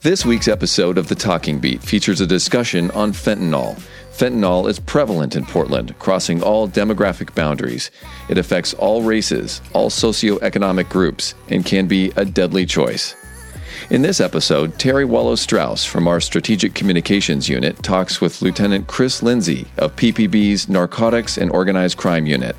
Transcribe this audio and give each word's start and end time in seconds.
This 0.00 0.24
week's 0.24 0.46
episode 0.46 0.96
of 0.96 1.08
The 1.08 1.16
Talking 1.16 1.58
Beat 1.58 1.82
features 1.82 2.20
a 2.20 2.26
discussion 2.26 2.92
on 2.92 3.10
fentanyl. 3.10 3.74
Fentanyl 4.12 4.68
is 4.68 4.78
prevalent 4.78 5.34
in 5.34 5.44
Portland, 5.44 5.98
crossing 5.98 6.40
all 6.40 6.68
demographic 6.68 7.34
boundaries. 7.34 7.90
It 8.28 8.38
affects 8.38 8.74
all 8.74 9.02
races, 9.02 9.60
all 9.72 9.90
socioeconomic 9.90 10.88
groups, 10.88 11.34
and 11.48 11.66
can 11.66 11.88
be 11.88 12.12
a 12.14 12.24
deadly 12.24 12.64
choice. 12.64 13.16
In 13.90 14.02
this 14.02 14.20
episode, 14.20 14.78
Terry 14.78 15.04
Wallow 15.04 15.34
Strauss 15.34 15.84
from 15.84 16.06
our 16.06 16.20
Strategic 16.20 16.74
Communications 16.74 17.48
Unit 17.48 17.82
talks 17.82 18.20
with 18.20 18.40
Lieutenant 18.40 18.86
Chris 18.86 19.20
Lindsay 19.20 19.66
of 19.78 19.96
PPB's 19.96 20.68
Narcotics 20.68 21.38
and 21.38 21.50
Organized 21.50 21.96
Crime 21.96 22.24
Unit, 22.24 22.54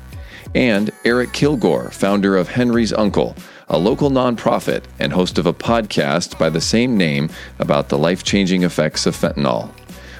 and 0.54 0.90
Eric 1.06 1.32
Kilgore, 1.32 1.90
founder 1.90 2.36
of 2.36 2.48
Henry's 2.48 2.92
Uncle, 2.92 3.34
a 3.70 3.78
local 3.78 4.10
nonprofit 4.10 4.82
and 4.98 5.12
host 5.12 5.38
of 5.38 5.46
a 5.46 5.54
podcast 5.54 6.36
by 6.38 6.50
the 6.50 6.60
same 6.60 6.96
name 6.96 7.30
about 7.60 7.88
the 7.88 7.96
life 7.96 8.24
changing 8.24 8.64
effects 8.64 9.06
of 9.06 9.16
fentanyl. 9.16 9.70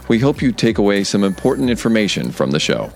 We 0.09 0.21
hope 0.21 0.41
you 0.41 0.53
take 0.53 0.79
away 0.79 1.03
some 1.03 1.25
important 1.25 1.69
information 1.69 2.31
from 2.31 2.53
the 2.53 2.61
show. 2.61 2.93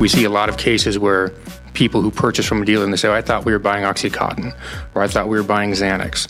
We 0.00 0.08
see 0.08 0.24
a 0.24 0.30
lot 0.30 0.48
of 0.48 0.56
cases 0.56 0.98
where 0.98 1.28
people 1.74 2.00
who 2.00 2.10
purchase 2.10 2.46
from 2.46 2.62
a 2.62 2.64
dealer 2.64 2.84
and 2.84 2.92
they 2.92 2.96
say, 2.96 3.08
oh, 3.08 3.14
I 3.14 3.20
thought 3.20 3.44
we 3.44 3.52
were 3.52 3.58
buying 3.58 3.84
Oxycontin 3.84 4.56
or 4.94 5.02
I 5.02 5.06
thought 5.06 5.28
we 5.28 5.36
were 5.36 5.44
buying 5.44 5.72
Xanax. 5.72 6.28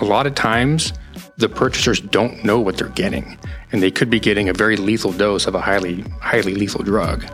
A 0.00 0.04
lot 0.04 0.28
of 0.28 0.36
times, 0.36 0.92
the 1.38 1.48
purchasers 1.48 2.00
don't 2.00 2.44
know 2.44 2.60
what 2.60 2.76
they're 2.76 2.88
getting, 2.90 3.36
and 3.72 3.82
they 3.82 3.90
could 3.90 4.10
be 4.10 4.20
getting 4.20 4.48
a 4.48 4.52
very 4.52 4.76
lethal 4.76 5.12
dose 5.12 5.46
of 5.46 5.54
a 5.54 5.60
highly, 5.60 6.02
highly 6.20 6.54
lethal 6.54 6.84
drug. 6.84 7.24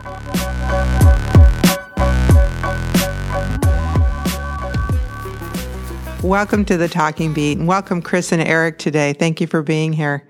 Welcome 6.25 6.65
to 6.65 6.77
the 6.77 6.89
Talking 6.89 7.33
Beat, 7.33 7.59
and 7.59 7.69
welcome 7.69 8.03
Chris 8.03 8.33
and 8.33 8.43
Eric 8.43 8.79
today. 8.79 9.13
Thank 9.13 9.41
you 9.41 9.47
for 9.47 9.63
being 9.63 9.93
here. 9.93 10.29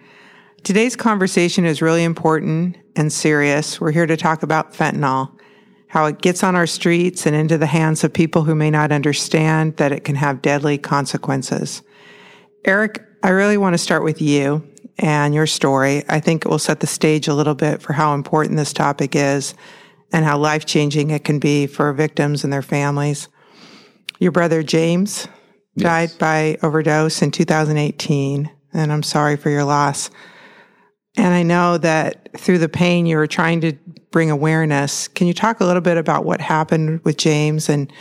Today's 0.63 0.95
conversation 0.95 1.65
is 1.65 1.81
really 1.81 2.05
important 2.05 2.77
and 2.95 3.11
serious. 3.11 3.81
We're 3.81 3.93
here 3.93 4.07
to 4.07 4.17
talk 4.17 4.43
about 4.43 4.75
fentanyl 4.75 5.33
how 5.89 6.05
it 6.05 6.21
gets 6.21 6.45
on 6.45 6.55
our 6.55 6.67
streets 6.67 7.25
and 7.25 7.35
into 7.35 7.57
the 7.57 7.67
hands 7.67 8.05
of 8.05 8.13
people 8.13 8.45
who 8.45 8.55
may 8.55 8.71
not 8.71 8.93
understand 8.93 9.79
that 9.79 9.91
it 9.91 10.05
can 10.05 10.15
have 10.17 10.43
deadly 10.43 10.77
consequences. 10.77 11.81
Eric, 12.67 13.03
I 13.23 13.31
really 13.31 13.57
want 13.57 13.73
to 13.73 13.79
start 13.79 14.05
with 14.05 14.21
you 14.21 14.69
and 14.99 15.35
your 15.35 15.47
story. 15.47 16.05
I 16.07 16.21
think 16.21 16.45
it 16.45 16.51
will 16.51 16.59
set 16.59 16.81
the 16.81 16.87
stage 16.87 17.29
a 17.29 17.35
little 17.35 17.55
bit 17.55 17.81
for 17.81 17.95
how 17.95 18.13
important 18.13 18.59
this 18.59 18.75
topic 18.75 19.17
is 19.17 19.55
and 20.13 20.27
how 20.27 20.37
life 20.37 20.67
changing 20.67 21.11
it 21.11 21.25
can 21.25 21.39
be 21.39 21.67
for 21.67 21.91
victims 21.95 22.45
and 22.45 22.53
their 22.53 22.61
families. 22.61 23.29
Your 24.19 24.33
brother 24.33 24.63
James 24.63 25.27
yes. 25.79 26.11
died 26.11 26.19
by 26.19 26.59
overdose 26.63 27.23
in 27.23 27.31
2018, 27.31 28.51
and 28.73 28.93
I'm 28.93 29.03
sorry 29.03 29.37
for 29.37 29.51
your 29.51 29.65
loss. 29.65 30.11
And 31.17 31.35
I 31.35 31.43
know 31.43 31.79
that 31.79 32.29
through 32.39 32.59
the 32.59 32.69
pain, 32.69 33.07
you 33.07 33.17
were 33.17 33.27
trying 33.27 33.61
to 33.63 33.73
bring 34.11 34.31
awareness. 34.31 35.09
Can 35.09 35.27
you 35.27 35.35
talk 35.35 35.61
a 35.61 35.65
little 35.65 35.83
bit 35.83 35.97
about 35.97 36.25
what 36.25 36.41
happened 36.41 37.05
with 37.05 37.17
James 37.17 37.69
and 37.69 37.93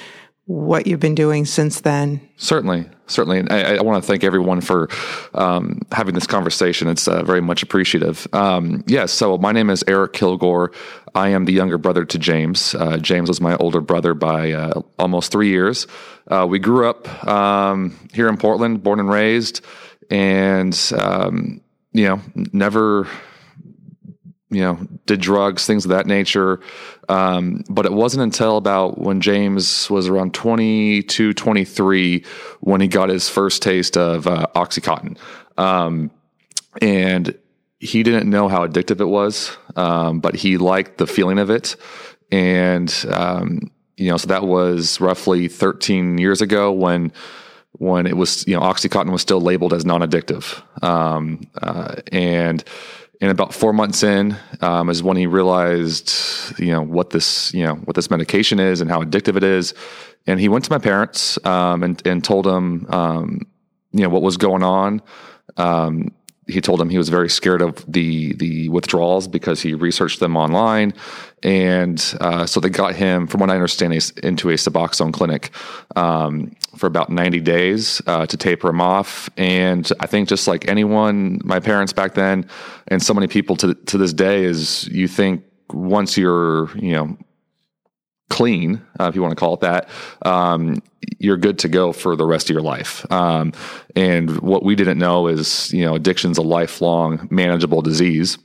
what 0.48 0.88
you've 0.88 1.00
been 1.00 1.16
doing 1.16 1.46
since 1.46 1.82
then? 1.82 2.22
Certainly, 2.38 2.90
certainly. 3.06 3.40
And 3.40 3.52
I, 3.52 3.76
I 3.76 3.82
want 3.82 4.02
to 4.02 4.08
thank 4.08 4.24
everyone 4.24 4.62
for 4.62 4.90
um, 5.34 5.82
having 5.92 6.16
this 6.16 6.26
conversation. 6.26 6.88
It's 6.88 7.08
uh, 7.08 7.24
very 7.24 7.42
much 7.42 7.64
appreciative. 7.64 8.28
Um, 8.34 8.84
yes, 8.88 9.00
yeah, 9.02 9.06
so 9.08 9.38
my 9.38 9.52
name 9.52 9.70
is 9.70 9.84
Eric 9.88 10.14
Kilgore. 10.14 10.72
I 11.14 11.30
am 11.30 11.46
the 11.46 11.52
younger 11.52 11.78
brother 11.78 12.06
to 12.06 12.18
James. 12.18 12.74
Uh, 12.76 12.98
James 12.98 13.28
was 13.28 13.42
my 13.42 13.58
older 13.58 13.82
brother 13.82 14.14
by 14.14 14.54
uh, 14.54 14.82
almost 14.98 15.34
three 15.34 15.50
years. 15.50 15.86
Uh, 16.28 16.48
we 16.50 16.60
grew 16.60 16.90
up 16.90 17.28
um, 17.28 17.98
here 18.14 18.30
in 18.30 18.38
Portland, 18.38 18.84
born 18.84 19.02
and 19.02 19.10
raised, 19.10 19.66
and 20.10 20.92
um, 20.98 21.60
you 21.92 22.06
know, 22.06 22.22
never 22.54 23.08
you 24.50 24.62
know, 24.62 24.80
did 25.06 25.20
drugs, 25.20 25.66
things 25.66 25.84
of 25.86 25.90
that 25.90 26.06
nature. 26.06 26.62
Um, 27.10 27.64
but 27.70 27.86
it 27.86 27.92
wasn't 27.92 28.24
until 28.24 28.58
about 28.58 28.98
when 28.98 29.20
James 29.20 29.90
was 29.90 30.08
around 30.08 30.34
22, 30.34 31.34
23 31.34 32.26
when 32.62 32.82
he 32.82 32.88
got 32.88 33.10
his 33.10 33.28
first 33.28 33.62
taste 33.62 33.98
of 33.98 34.26
uh, 34.28 34.48
Oxycontin. 34.56 35.18
Um, 35.58 36.12
and 36.82 37.38
he 37.80 38.04
didn't 38.04 38.30
know 38.30 38.48
how 38.48 38.66
addictive 38.66 39.02
it 39.02 39.06
was, 39.06 39.56
um, 39.76 40.20
but 40.20 40.36
he 40.36 40.58
liked 40.58 40.98
the 40.98 41.08
feeling 41.08 41.40
of 41.40 41.50
it. 41.50 41.76
And, 42.32 42.94
um, 43.10 43.72
you 43.98 44.10
know, 44.10 44.18
so 44.18 44.28
that 44.28 44.44
was 44.44 45.02
roughly 45.02 45.48
13 45.48 46.18
years 46.18 46.42
ago 46.42 46.72
when, 46.72 47.12
when 47.74 48.08
it 48.08 48.16
was, 48.16 48.48
you 48.48 48.56
know, 48.56 48.62
Oxycontin 48.62 49.12
was 49.12 49.22
still 49.22 49.42
labeled 49.42 49.74
as 49.74 49.86
non-addictive. 49.86 50.62
Um, 50.84 51.48
uh, 51.62 51.96
and, 52.12 52.64
and 53.22 53.32
about 53.32 53.54
four 53.54 53.74
months 53.74 54.04
in 54.04 54.38
um, 54.62 54.90
is 54.90 55.02
when 55.02 55.18
he 55.18 55.26
realized, 55.26 56.14
you 56.60 56.72
know, 56.72 56.82
what 56.82 57.10
this, 57.10 57.54
you 57.54 57.64
know, 57.64 57.76
what 57.76 57.96
this 57.96 58.10
medication 58.10 58.60
is 58.60 58.82
and 58.82 58.90
how 58.90 59.04
addictive 59.04 59.36
it 59.36 59.44
is. 59.44 59.74
And 60.28 60.40
he 60.40 60.50
went 60.50 60.66
to 60.66 60.72
my 60.72 60.78
parents 60.78 61.44
um, 61.46 61.84
and 61.84 62.02
and 62.06 62.24
told 62.24 62.46
them, 62.46 62.86
um, 62.90 63.42
you 63.92 64.02
know, 64.02 64.10
what 64.10 64.22
was 64.22 64.38
going 64.38 64.64
on. 64.64 65.02
He 66.48 66.62
told 66.62 66.80
him 66.80 66.90
he 66.90 66.98
was 66.98 67.10
very 67.10 67.30
scared 67.30 67.62
of 67.62 67.84
the 67.92 68.34
the 68.34 68.70
withdrawals 68.70 69.28
because 69.28 69.62
he 69.62 69.74
researched 69.74 70.20
them 70.20 70.38
online, 70.38 70.94
and 71.44 72.02
uh, 72.22 72.46
so 72.46 72.60
they 72.60 72.70
got 72.70 72.96
him, 72.96 73.28
from 73.28 73.42
what 73.42 73.50
I 73.50 73.54
understand, 73.54 73.94
into 74.24 74.50
a 74.50 74.54
Suboxone 74.54 75.14
clinic 75.14 75.52
um, 75.96 76.56
for 76.78 76.88
about 76.88 77.10
ninety 77.10 77.40
days 77.40 78.02
uh, 78.08 78.26
to 78.26 78.38
taper 78.38 78.70
him 78.70 78.82
off. 78.82 79.30
And 79.38 79.92
I 80.00 80.08
think 80.08 80.30
just 80.30 80.48
like 80.48 80.68
anyone, 80.68 81.40
my 81.44 81.60
parents 81.60 81.94
back 81.94 82.14
then, 82.14 82.50
and 82.88 83.04
so 83.04 83.14
many 83.14 83.28
people 83.28 83.56
to 83.58 83.74
to 83.74 83.98
this 83.98 84.14
day, 84.14 84.44
is 84.44 84.88
you 84.88 85.08
think 85.08 85.44
once 85.74 86.18
you're 86.18 86.76
you 86.78 86.94
know 86.94 87.18
clean, 88.30 88.82
uh, 89.00 89.06
if 89.06 89.16
you 89.16 89.22
want 89.22 89.32
to 89.32 89.40
call 89.40 89.54
it 89.54 89.62
that, 89.62 89.90
um, 90.24 90.82
you're 91.20 91.38
good 91.38 91.60
to 91.60 91.70
go 91.70 91.94
for 91.94 92.16
the 92.16 92.26
rest 92.26 92.50
of 92.50 92.54
your 92.54 92.62
life. 92.62 93.10
Um, 93.12 93.54
and 93.96 94.40
what 94.42 94.64
we 94.64 94.76
didn't 94.76 94.98
know 94.98 95.28
is, 95.28 95.72
you 95.72 95.86
know, 95.86 95.96
addiction's 95.96 96.38
a 96.38 96.42
lifelong 96.42 97.28
manageable 97.32 97.82
disease. 97.82 98.38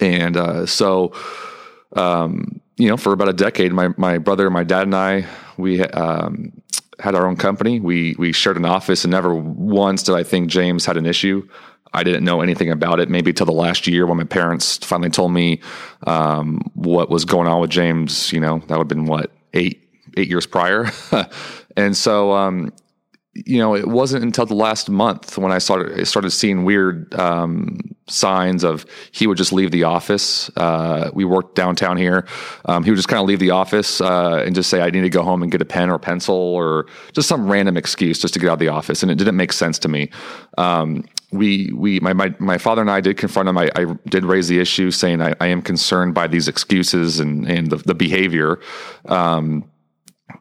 And 0.00 0.36
uh, 0.36 0.66
so, 0.66 1.12
um, 1.94 2.60
you 2.76 2.88
know, 2.88 2.96
for 2.96 3.12
about 3.12 3.28
a 3.28 3.32
decade, 3.32 3.72
my 3.72 3.88
my 3.96 4.18
brother, 4.18 4.50
my 4.50 4.64
dad, 4.64 4.82
and 4.82 4.94
I, 4.94 5.26
we 5.56 5.82
um, 5.82 6.52
had 6.98 7.14
our 7.14 7.26
own 7.26 7.36
company. 7.36 7.78
We 7.78 8.16
we 8.18 8.32
shared 8.32 8.56
an 8.56 8.64
office, 8.64 9.04
and 9.04 9.12
never 9.12 9.34
once 9.34 10.02
did 10.02 10.16
I 10.16 10.24
think 10.24 10.48
James 10.48 10.84
had 10.84 10.96
an 10.96 11.06
issue. 11.06 11.48
I 11.94 12.02
didn't 12.02 12.24
know 12.24 12.40
anything 12.40 12.70
about 12.70 13.00
it 13.00 13.08
maybe 13.08 13.32
till 13.32 13.46
the 13.46 13.52
last 13.52 13.86
year 13.86 14.06
when 14.06 14.18
my 14.18 14.24
parents 14.24 14.78
finally 14.78 15.10
told 15.10 15.32
me 15.32 15.60
um, 16.06 16.60
what 16.74 17.08
was 17.08 17.24
going 17.24 17.46
on 17.46 17.60
with 17.60 17.70
James. 17.70 18.32
You 18.32 18.40
know, 18.40 18.58
that 18.58 18.76
would 18.76 18.84
have 18.84 18.88
been 18.88 19.06
what 19.06 19.30
eight 19.54 19.88
eight 20.16 20.28
years 20.28 20.46
prior, 20.46 20.90
and 21.76 21.96
so 21.96 22.32
um, 22.32 22.72
you 23.34 23.58
know, 23.58 23.74
it 23.74 23.88
wasn't 23.88 24.22
until 24.22 24.46
the 24.46 24.54
last 24.54 24.88
month 24.88 25.36
when 25.36 25.50
I 25.50 25.58
started 25.58 26.06
started 26.06 26.30
seeing 26.30 26.64
weird 26.64 27.12
um, 27.14 27.78
signs 28.06 28.62
of 28.62 28.86
he 29.10 29.26
would 29.26 29.36
just 29.36 29.52
leave 29.52 29.72
the 29.72 29.84
office. 29.84 30.50
Uh, 30.56 31.10
we 31.12 31.24
worked 31.24 31.56
downtown 31.56 31.96
here. 31.96 32.26
Um, 32.66 32.84
he 32.84 32.90
would 32.90 32.96
just 32.96 33.08
kind 33.08 33.20
of 33.20 33.26
leave 33.26 33.40
the 33.40 33.50
office 33.50 34.00
uh, 34.00 34.42
and 34.46 34.54
just 34.54 34.70
say, 34.70 34.80
"I 34.80 34.90
need 34.90 35.00
to 35.02 35.10
go 35.10 35.22
home 35.22 35.42
and 35.42 35.50
get 35.50 35.60
a 35.60 35.64
pen 35.64 35.90
or 35.90 35.98
pencil," 35.98 36.36
or 36.36 36.86
just 37.12 37.28
some 37.28 37.50
random 37.50 37.76
excuse 37.76 38.20
just 38.20 38.34
to 38.34 38.40
get 38.40 38.50
out 38.50 38.54
of 38.54 38.58
the 38.60 38.68
office, 38.68 39.02
and 39.02 39.10
it 39.10 39.16
didn't 39.16 39.36
make 39.36 39.52
sense 39.52 39.78
to 39.80 39.88
me. 39.88 40.10
Um, 40.56 41.04
we 41.34 41.72
we 41.72 42.00
my, 42.00 42.12
my 42.12 42.34
my 42.38 42.58
father 42.58 42.80
and 42.80 42.90
I 42.90 43.00
did 43.00 43.16
confront 43.16 43.48
him. 43.48 43.58
I, 43.58 43.70
I 43.74 43.84
did 44.08 44.24
raise 44.24 44.48
the 44.48 44.60
issue, 44.60 44.90
saying 44.90 45.20
I, 45.20 45.34
I, 45.40 45.48
am 45.48 45.62
concerned 45.62 46.14
by 46.14 46.26
these 46.26 46.48
excuses 46.48 47.20
and 47.20 47.48
and 47.50 47.70
the, 47.70 47.76
the 47.76 47.94
behavior. 47.94 48.60
Um, 49.06 49.70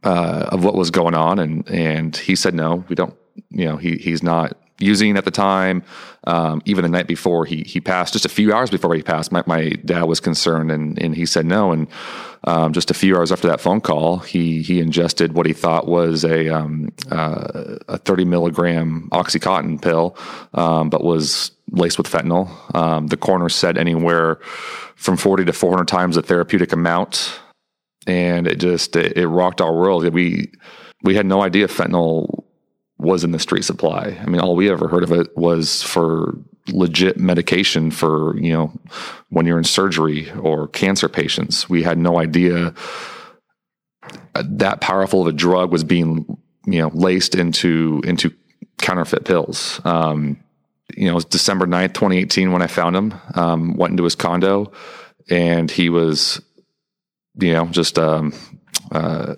uh, 0.04 0.50
of 0.52 0.64
what 0.64 0.76
was 0.76 0.92
going 0.92 1.14
on, 1.14 1.40
and 1.40 1.70
and 1.70 2.16
he 2.16 2.36
said 2.36 2.54
no, 2.54 2.84
we 2.88 2.96
don't. 2.96 3.16
You 3.50 3.66
know, 3.66 3.78
he 3.78 3.98
he's 3.98 4.24
not 4.24 4.58
using 4.80 5.18
at 5.18 5.26
the 5.26 5.32
time. 5.32 5.84
Um, 6.26 6.62
even 6.66 6.84
the 6.84 6.90
night 6.90 7.08
before 7.08 7.46
he 7.46 7.64
he 7.64 7.80
passed, 7.80 8.14
just 8.14 8.26
a 8.26 8.30
few 8.30 8.54
hours 8.54 8.70
before 8.70 8.96
he 8.96 9.02
passed, 9.02 9.32
my, 9.32 9.44
my 9.46 9.70
dad 9.86 10.04
was 10.04 10.20
concerned, 10.20 10.72
and 10.72 11.02
and 11.02 11.16
he 11.16 11.26
said 11.26 11.46
no. 11.46 11.72
And 11.72 11.88
um, 12.46 12.74
just 12.74 12.92
a 12.92 12.94
few 12.94 13.16
hours 13.16 13.32
after 13.32 13.48
that 13.48 13.62
phone 13.62 13.82
call, 13.82 14.20
he 14.20 14.62
he 14.62 14.80
ingested 14.80 15.34
what 15.34 15.46
he 15.46 15.54
thought 15.54 15.88
was 15.88 16.24
a 16.24 16.50
um, 16.50 16.90
uh, 17.12 17.78
a 17.88 17.98
thirty 17.98 18.26
milligram 18.26 19.10
oxycontin 19.12 19.82
pill, 19.82 20.18
um, 20.54 20.90
but 20.90 21.04
was 21.04 21.52
laced 21.72 21.98
with 21.98 22.08
fentanyl. 22.08 22.76
Um, 22.76 23.08
the 23.08 23.18
coroner 23.18 23.50
said 23.50 23.78
anywhere 23.78 24.40
from 24.96 25.18
forty 25.18 25.46
to 25.46 25.54
four 25.54 25.72
hundred 25.72 25.88
times 25.88 26.16
the 26.16 26.22
therapeutic 26.22 26.74
amount 26.74 27.40
and 28.08 28.48
it 28.48 28.60
just 28.60 28.96
it, 28.96 29.18
it 29.18 29.28
rocked 29.28 29.62
our 29.62 29.74
world. 29.74 30.12
We 30.14 30.52
we 31.02 31.16
had 31.16 31.26
no 31.26 31.42
idea 31.42 31.68
fentanyl 31.68 32.44
was 32.98 33.24
in 33.24 33.32
the 33.32 33.40
street 33.40 33.64
supply. 33.64 34.18
I 34.22 34.26
mean, 34.26 34.40
all 34.40 34.56
we 34.56 34.70
ever 34.70 34.88
heard 34.88 35.04
of 35.04 35.12
it 35.12 35.36
was 35.36 35.84
for 35.84 36.38
legit 36.70 37.18
medication 37.18 37.92
for 37.92 38.38
you 38.38 38.54
know 38.54 38.72
when 39.30 39.46
you're 39.46 39.58
in 39.58 39.64
surgery 39.64 40.32
or 40.32 40.68
cancer 40.68 41.10
patients. 41.10 41.70
We 41.70 41.84
had 41.84 41.98
no 41.98 42.20
idea 42.20 42.74
that 44.34 44.82
powerful 44.82 45.22
of 45.22 45.28
a 45.28 45.32
drug 45.34 45.72
was 45.72 45.84
being 45.84 46.38
you 46.66 46.82
know 46.82 46.92
laced 46.94 47.36
into 47.36 48.02
into 48.06 48.34
counterfeit 48.78 49.26
pills. 49.26 49.82
Um, 49.86 50.44
you 50.96 51.06
know, 51.06 51.14
it 51.14 51.16
was 51.16 51.26
December 51.26 51.66
9th, 51.66 51.94
2018 51.94 52.52
when 52.52 52.62
I 52.62 52.68
found 52.68 52.96
him. 52.96 53.14
Um, 53.36 53.76
went 53.78 53.92
into 53.92 54.04
his 54.04 54.16
condo 54.16 54.72
and 55.30 55.72
he 55.72 55.90
was, 55.90 56.42
you 57.40 57.54
know, 57.54 57.66
just 57.68 57.98
um, 57.98 58.34
uh, 58.92 59.36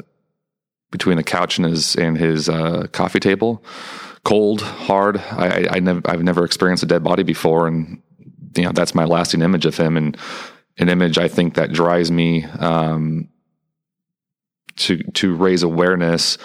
between 0.91 1.17
the 1.17 1.23
couch 1.23 1.57
and 1.57 1.67
his 1.67 1.95
and 1.95 2.17
his 2.17 2.49
uh, 2.49 2.87
coffee 2.91 3.19
table, 3.19 3.63
cold, 4.25 4.61
hard. 4.61 5.17
I, 5.17 5.47
I, 5.47 5.67
I 5.75 5.79
never, 5.79 6.01
I've 6.03 6.23
never 6.23 6.43
experienced 6.43 6.83
a 6.83 6.87
dead 6.87 7.03
body 7.03 7.23
before, 7.23 7.67
and 7.67 8.01
you 8.57 8.63
know 8.63 8.73
that's 8.73 8.93
my 8.93 9.05
lasting 9.05 9.41
image 9.41 9.65
of 9.65 9.77
him, 9.77 9.95
and 9.95 10.17
an 10.77 10.89
image 10.89 11.17
I 11.17 11.29
think 11.29 11.53
that 11.53 11.71
drives 11.71 12.11
me 12.11 12.43
um, 12.43 13.29
to 14.77 14.97
to 14.97 15.33
raise 15.33 15.63
awareness 15.63 16.37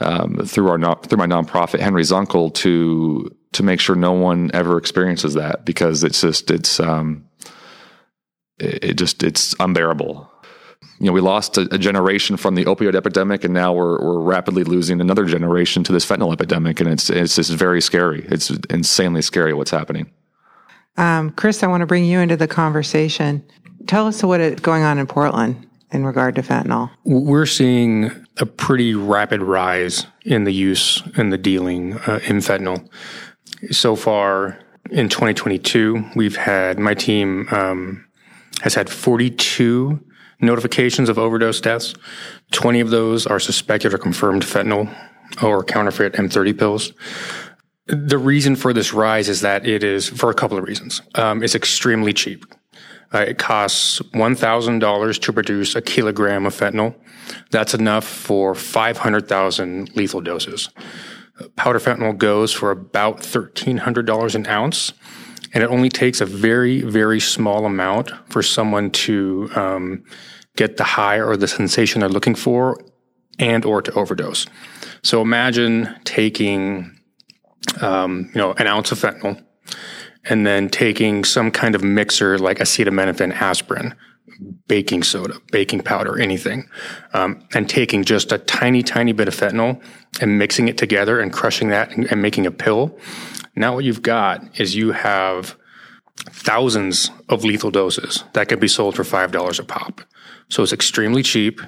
um, 0.00 0.46
through 0.46 0.68
our 0.68 1.02
through 1.02 1.18
my 1.18 1.26
nonprofit 1.26 1.80
Henry's 1.80 2.12
Uncle 2.12 2.50
to 2.50 3.34
to 3.52 3.62
make 3.62 3.80
sure 3.80 3.96
no 3.96 4.12
one 4.12 4.50
ever 4.54 4.78
experiences 4.78 5.34
that 5.34 5.64
because 5.64 6.04
it's 6.04 6.20
just 6.20 6.50
it's 6.50 6.78
um, 6.78 7.28
it, 8.58 8.84
it 8.84 8.94
just 8.94 9.22
it's 9.22 9.54
unbearable. 9.58 10.31
You 10.98 11.06
know, 11.06 11.12
we 11.12 11.20
lost 11.20 11.58
a, 11.58 11.62
a, 11.74 11.78
generation 11.78 12.36
from 12.36 12.54
the 12.54 12.64
opioid 12.64 12.94
epidemic, 12.94 13.44
and 13.44 13.52
now 13.52 13.72
we're 13.72 14.00
we're 14.00 14.20
rapidly 14.20 14.64
losing 14.64 15.00
another 15.00 15.24
generation 15.24 15.82
to 15.84 15.92
this 15.92 16.06
fentanyl 16.06 16.32
epidemic, 16.32 16.80
and 16.80 16.88
it's 16.88 17.10
it's 17.10 17.36
just 17.36 17.50
very 17.52 17.80
scary. 17.80 18.24
It's 18.28 18.50
insanely 18.70 19.22
scary 19.22 19.52
what's 19.52 19.70
happening. 19.70 20.10
Um, 20.96 21.30
Chris, 21.30 21.62
I 21.62 21.66
want 21.66 21.80
to 21.80 21.86
bring 21.86 22.04
you 22.04 22.20
into 22.20 22.36
the 22.36 22.48
conversation. 22.48 23.44
Tell 23.86 24.06
us 24.06 24.22
what 24.22 24.40
is 24.40 24.60
going 24.60 24.82
on 24.82 24.98
in 24.98 25.06
Portland 25.06 25.66
in 25.90 26.04
regard 26.04 26.34
to 26.36 26.42
fentanyl. 26.42 26.90
We're 27.04 27.46
seeing 27.46 28.10
a 28.38 28.46
pretty 28.46 28.94
rapid 28.94 29.42
rise 29.42 30.06
in 30.24 30.44
the 30.44 30.52
use 30.52 31.02
and 31.16 31.32
the 31.32 31.38
dealing 31.38 31.94
uh, 31.94 32.20
in 32.26 32.38
fentanyl. 32.38 32.88
So 33.70 33.94
far 33.96 34.58
in 34.90 35.08
2022, 35.08 36.10
we've 36.16 36.36
had 36.36 36.78
my 36.78 36.94
team 36.94 37.46
um, 37.50 38.04
has 38.62 38.74
had 38.74 38.88
42 38.88 40.00
notifications 40.42 41.08
of 41.08 41.18
overdose 41.18 41.60
deaths. 41.60 41.94
20 42.50 42.80
of 42.80 42.90
those 42.90 43.26
are 43.26 43.40
suspected 43.40 43.94
or 43.94 43.98
confirmed 43.98 44.42
fentanyl 44.42 44.94
or 45.42 45.64
counterfeit 45.64 46.12
M30 46.14 46.58
pills. 46.58 46.92
The 47.86 48.18
reason 48.18 48.56
for 48.56 48.72
this 48.72 48.92
rise 48.92 49.28
is 49.28 49.40
that 49.40 49.66
it 49.66 49.82
is 49.82 50.08
for 50.08 50.30
a 50.30 50.34
couple 50.34 50.58
of 50.58 50.64
reasons. 50.64 51.02
Um, 51.14 51.42
it's 51.42 51.54
extremely 51.54 52.12
cheap. 52.12 52.44
Uh, 53.14 53.18
it 53.28 53.38
costs 53.38 54.00
$1,000 54.14 55.20
to 55.20 55.32
produce 55.32 55.74
a 55.74 55.82
kilogram 55.82 56.46
of 56.46 56.54
fentanyl. 56.54 56.94
That's 57.50 57.74
enough 57.74 58.06
for 58.06 58.54
500,000 58.54 59.94
lethal 59.96 60.20
doses. 60.20 60.70
Powder 61.56 61.80
fentanyl 61.80 62.16
goes 62.16 62.52
for 62.52 62.70
about 62.70 63.18
$1,300 63.18 64.34
an 64.34 64.46
ounce, 64.46 64.92
and 65.52 65.62
it 65.62 65.70
only 65.70 65.88
takes 65.88 66.20
a 66.20 66.26
very, 66.26 66.82
very 66.82 67.20
small 67.20 67.66
amount 67.66 68.10
for 68.30 68.42
someone 68.42 68.90
to 68.90 69.50
um, 69.54 70.04
get 70.56 70.76
the 70.76 70.84
high 70.84 71.20
or 71.20 71.36
the 71.36 71.48
sensation 71.48 72.00
they're 72.00 72.08
looking 72.08 72.34
for 72.34 72.78
and 73.38 73.64
or 73.64 73.82
to 73.82 73.92
overdose. 73.94 74.46
So 75.02 75.20
imagine 75.20 75.94
taking, 76.04 76.98
um, 77.80 78.30
you 78.34 78.40
know, 78.40 78.52
an 78.52 78.66
ounce 78.66 78.92
of 78.92 78.98
fentanyl 78.98 79.42
and 80.24 80.46
then 80.46 80.68
taking 80.68 81.24
some 81.24 81.50
kind 81.50 81.74
of 81.74 81.82
mixer 81.82 82.38
like 82.38 82.58
acetaminophen, 82.58 83.32
aspirin, 83.32 83.94
baking 84.66 85.02
soda, 85.02 85.34
baking 85.50 85.80
powder, 85.80 86.20
anything, 86.20 86.68
um, 87.12 87.46
and 87.54 87.68
taking 87.68 88.04
just 88.04 88.32
a 88.32 88.38
tiny, 88.38 88.82
tiny 88.82 89.12
bit 89.12 89.28
of 89.28 89.34
fentanyl 89.34 89.82
and 90.20 90.38
mixing 90.38 90.68
it 90.68 90.78
together 90.78 91.20
and 91.20 91.32
crushing 91.32 91.68
that 91.68 91.90
and, 91.90 92.10
and 92.10 92.22
making 92.22 92.46
a 92.46 92.50
pill. 92.50 92.98
Now 93.56 93.74
what 93.74 93.84
you've 93.84 94.02
got 94.02 94.60
is 94.60 94.74
you 94.74 94.92
have 94.92 95.56
thousands 96.30 97.10
of 97.28 97.44
lethal 97.44 97.70
doses 97.70 98.24
that 98.32 98.48
can 98.48 98.58
be 98.58 98.68
sold 98.68 98.96
for 98.96 99.02
$5 99.02 99.58
a 99.58 99.64
pop. 99.64 100.02
So 100.48 100.62
it's 100.62 100.72
extremely 100.72 101.22
cheap 101.22 101.60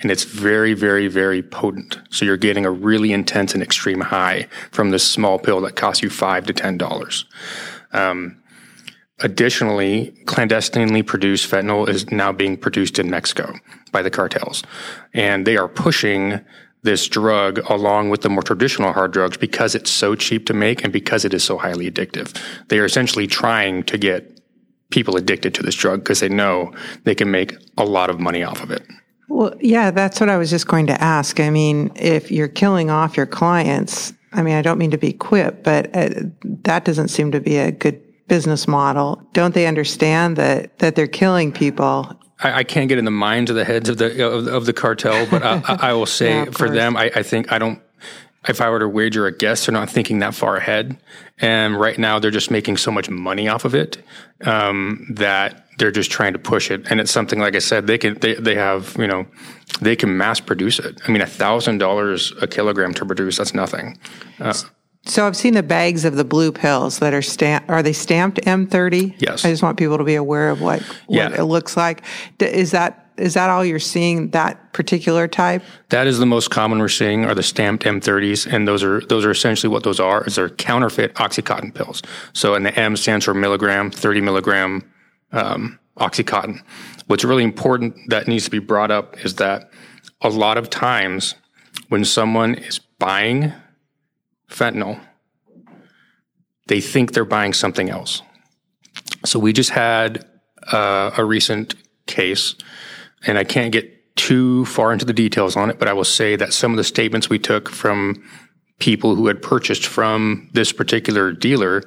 and 0.00 0.10
it's 0.10 0.24
very, 0.24 0.74
very, 0.74 1.08
very 1.08 1.42
potent. 1.42 1.98
So 2.10 2.24
you're 2.24 2.36
getting 2.36 2.66
a 2.66 2.70
really 2.70 3.12
intense 3.12 3.54
and 3.54 3.62
extreme 3.62 4.00
high 4.00 4.48
from 4.70 4.90
this 4.90 5.08
small 5.08 5.38
pill 5.38 5.60
that 5.62 5.76
costs 5.76 6.02
you 6.02 6.10
five 6.10 6.46
to 6.46 6.52
ten 6.52 6.76
dollars. 6.76 7.26
Um, 7.92 8.42
additionally, 9.20 10.10
clandestinely 10.26 11.02
produced 11.02 11.50
fentanyl 11.50 11.88
is 11.88 12.10
now 12.10 12.32
being 12.32 12.56
produced 12.56 12.98
in 12.98 13.10
Mexico 13.10 13.54
by 13.92 14.02
the 14.02 14.10
cartels, 14.10 14.62
and 15.12 15.46
they 15.46 15.56
are 15.56 15.68
pushing 15.68 16.40
this 16.82 17.08
drug 17.08 17.58
along 17.70 18.10
with 18.10 18.20
the 18.20 18.28
more 18.28 18.42
traditional 18.42 18.92
hard 18.92 19.10
drugs 19.10 19.38
because 19.38 19.74
it's 19.74 19.90
so 19.90 20.14
cheap 20.14 20.46
to 20.46 20.52
make 20.52 20.84
and 20.84 20.92
because 20.92 21.24
it 21.24 21.32
is 21.32 21.42
so 21.42 21.56
highly 21.56 21.90
addictive. 21.90 22.38
They 22.68 22.78
are 22.78 22.84
essentially 22.84 23.26
trying 23.26 23.84
to 23.84 23.96
get 23.96 24.40
people 24.90 25.16
addicted 25.16 25.54
to 25.54 25.62
this 25.62 25.74
drug 25.74 26.00
because 26.00 26.20
they 26.20 26.28
know 26.28 26.72
they 27.04 27.14
can 27.14 27.30
make 27.30 27.54
a 27.78 27.84
lot 27.84 28.10
of 28.10 28.20
money 28.20 28.42
off 28.42 28.62
of 28.62 28.70
it. 28.70 28.82
Well, 29.28 29.54
yeah, 29.60 29.90
that's 29.90 30.20
what 30.20 30.28
I 30.28 30.36
was 30.36 30.50
just 30.50 30.68
going 30.68 30.86
to 30.88 31.02
ask. 31.02 31.40
I 31.40 31.48
mean, 31.48 31.90
if 31.96 32.30
you're 32.30 32.48
killing 32.48 32.90
off 32.90 33.16
your 33.16 33.26
clients, 33.26 34.12
I 34.32 34.42
mean, 34.42 34.54
I 34.54 34.62
don't 34.62 34.78
mean 34.78 34.90
to 34.90 34.98
be 34.98 35.14
quip, 35.14 35.64
but 35.64 35.86
uh, 35.96 36.10
that 36.44 36.84
doesn't 36.84 37.08
seem 37.08 37.32
to 37.32 37.40
be 37.40 37.56
a 37.56 37.72
good 37.72 38.00
business 38.28 38.66
model. 38.66 39.22
Don't 39.32 39.54
they 39.54 39.66
understand 39.66 40.36
that 40.36 40.78
that 40.78 40.94
they're 40.94 41.06
killing 41.06 41.52
people? 41.52 42.12
I, 42.40 42.60
I 42.60 42.64
can't 42.64 42.88
get 42.88 42.98
in 42.98 43.04
the 43.04 43.10
minds 43.10 43.50
of 43.50 43.56
the 43.56 43.64
heads 43.64 43.88
of 43.88 43.98
the 43.98 44.26
of, 44.26 44.46
of 44.46 44.66
the 44.66 44.72
cartel, 44.72 45.26
but 45.30 45.42
I, 45.42 45.62
I 45.66 45.92
will 45.92 46.06
say 46.06 46.30
yeah, 46.34 46.44
for 46.46 46.66
course. 46.66 46.70
them, 46.70 46.96
I, 46.96 47.10
I 47.14 47.22
think 47.22 47.52
I 47.52 47.58
don't 47.58 47.80
if 48.48 48.60
I 48.60 48.68
were 48.68 48.78
to 48.78 48.88
wager 48.88 49.26
a 49.26 49.36
guess, 49.36 49.66
they're 49.66 49.72
not 49.72 49.88
thinking 49.88 50.18
that 50.18 50.34
far 50.34 50.56
ahead. 50.56 50.98
And 51.38 51.78
right 51.78 51.98
now, 51.98 52.18
they're 52.18 52.30
just 52.30 52.50
making 52.50 52.76
so 52.76 52.90
much 52.90 53.08
money 53.08 53.48
off 53.48 53.64
of 53.64 53.74
it 53.74 54.02
um, 54.44 55.06
that 55.10 55.66
they're 55.78 55.90
just 55.90 56.10
trying 56.10 56.34
to 56.34 56.38
push 56.38 56.70
it. 56.70 56.86
And 56.90 57.00
it's 57.00 57.10
something 57.10 57.38
like 57.38 57.56
I 57.56 57.60
said, 57.60 57.86
they 57.86 57.98
can 57.98 58.18
they 58.18 58.34
they 58.34 58.54
have 58.54 58.96
you 58.98 59.06
know 59.06 59.26
they 59.80 59.96
can 59.96 60.16
mass 60.16 60.40
produce 60.40 60.78
it. 60.78 61.00
I 61.06 61.10
mean, 61.10 61.22
a 61.22 61.26
thousand 61.26 61.78
dollars 61.78 62.32
a 62.40 62.46
kilogram 62.46 62.94
to 62.94 63.06
produce 63.06 63.38
that's 63.38 63.54
nothing. 63.54 63.98
Uh, 64.38 64.54
so 65.06 65.26
I've 65.26 65.36
seen 65.36 65.54
the 65.54 65.62
bags 65.62 66.04
of 66.04 66.16
the 66.16 66.24
blue 66.24 66.50
pills 66.50 66.98
that 67.00 67.12
are 67.12 67.22
stamped. 67.22 67.68
Are 67.70 67.82
they 67.82 67.92
stamped 67.92 68.40
M30? 68.42 69.16
Yes. 69.18 69.44
I 69.44 69.50
just 69.50 69.62
want 69.62 69.78
people 69.78 69.98
to 69.98 70.04
be 70.04 70.14
aware 70.14 70.50
of 70.50 70.60
what, 70.60 70.82
what 71.06 71.16
yeah. 71.16 71.40
it 71.40 71.44
looks 71.44 71.76
like. 71.76 72.02
Is 72.40 72.70
that 72.70 73.00
is 73.16 73.34
that 73.34 73.48
all 73.48 73.64
you're 73.64 73.78
seeing 73.78 74.30
that 74.30 74.72
particular 74.72 75.28
type? 75.28 75.62
That 75.90 76.08
is 76.08 76.18
the 76.18 76.26
most 76.26 76.50
common 76.50 76.80
we're 76.80 76.88
seeing 76.88 77.24
are 77.24 77.34
the 77.34 77.44
stamped 77.44 77.84
M30s, 77.84 78.52
and 78.52 78.66
those 78.66 78.82
are 78.82 79.00
those 79.02 79.24
are 79.24 79.30
essentially 79.30 79.70
what 79.70 79.84
those 79.84 80.00
are. 80.00 80.24
Is 80.24 80.34
they're 80.34 80.48
counterfeit 80.48 81.14
OxyContin 81.14 81.74
pills. 81.74 82.02
So, 82.32 82.54
and 82.54 82.66
the 82.66 82.76
M 82.78 82.96
stands 82.96 83.24
for 83.24 83.34
milligram, 83.34 83.90
30 83.90 84.20
milligram 84.20 84.90
um, 85.30 85.78
OxyContin. 85.98 86.60
What's 87.06 87.24
really 87.24 87.44
important 87.44 87.94
that 88.08 88.26
needs 88.26 88.46
to 88.46 88.50
be 88.50 88.58
brought 88.58 88.90
up 88.90 89.24
is 89.24 89.36
that 89.36 89.70
a 90.20 90.28
lot 90.28 90.56
of 90.56 90.70
times 90.70 91.34
when 91.90 92.04
someone 92.04 92.54
is 92.54 92.80
buying 92.98 93.52
fentanyl, 94.48 95.00
they 96.66 96.80
think 96.80 97.12
they're 97.12 97.24
buying 97.24 97.52
something 97.52 97.90
else. 97.90 98.22
So 99.24 99.38
we 99.38 99.52
just 99.52 99.70
had 99.70 100.24
uh, 100.72 101.10
a 101.16 101.24
recent 101.24 101.74
case 102.06 102.54
and 103.26 103.38
I 103.38 103.44
can't 103.44 103.72
get 103.72 104.16
too 104.16 104.64
far 104.66 104.92
into 104.92 105.04
the 105.04 105.12
details 105.12 105.56
on 105.56 105.70
it, 105.70 105.78
but 105.78 105.88
I 105.88 105.92
will 105.92 106.04
say 106.04 106.36
that 106.36 106.52
some 106.52 106.72
of 106.72 106.76
the 106.76 106.84
statements 106.84 107.28
we 107.28 107.38
took 107.38 107.68
from 107.68 108.22
people 108.78 109.14
who 109.14 109.26
had 109.26 109.42
purchased 109.42 109.86
from 109.86 110.48
this 110.52 110.72
particular 110.72 111.32
dealer 111.32 111.82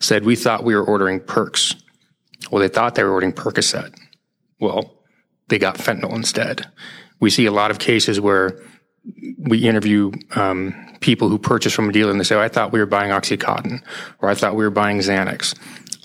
said 0.00 0.24
we 0.24 0.36
thought 0.36 0.64
we 0.64 0.74
were 0.74 0.84
ordering 0.84 1.20
perks. 1.20 1.74
Well, 2.50 2.60
they 2.60 2.68
thought 2.68 2.94
they 2.94 3.04
were 3.04 3.12
ordering 3.12 3.32
Percocet. 3.32 3.94
Well, 4.60 5.02
they 5.48 5.58
got 5.58 5.76
fentanyl 5.76 6.14
instead. 6.14 6.66
We 7.20 7.30
see 7.30 7.46
a 7.46 7.52
lot 7.52 7.70
of 7.70 7.78
cases 7.78 8.20
where 8.20 8.60
we 9.38 9.68
interview 9.68 10.12
um, 10.36 10.74
people 11.00 11.28
who 11.28 11.38
purchase 11.38 11.72
from 11.72 11.88
a 11.88 11.92
dealer 11.92 12.10
and 12.10 12.18
they 12.18 12.24
say, 12.24 12.40
I 12.40 12.48
thought 12.48 12.72
we 12.72 12.78
were 12.78 12.86
buying 12.86 13.10
Oxycontin 13.10 13.82
or 14.20 14.30
I 14.30 14.34
thought 14.34 14.56
we 14.56 14.64
were 14.64 14.70
buying 14.70 14.98
Xanax. 14.98 15.54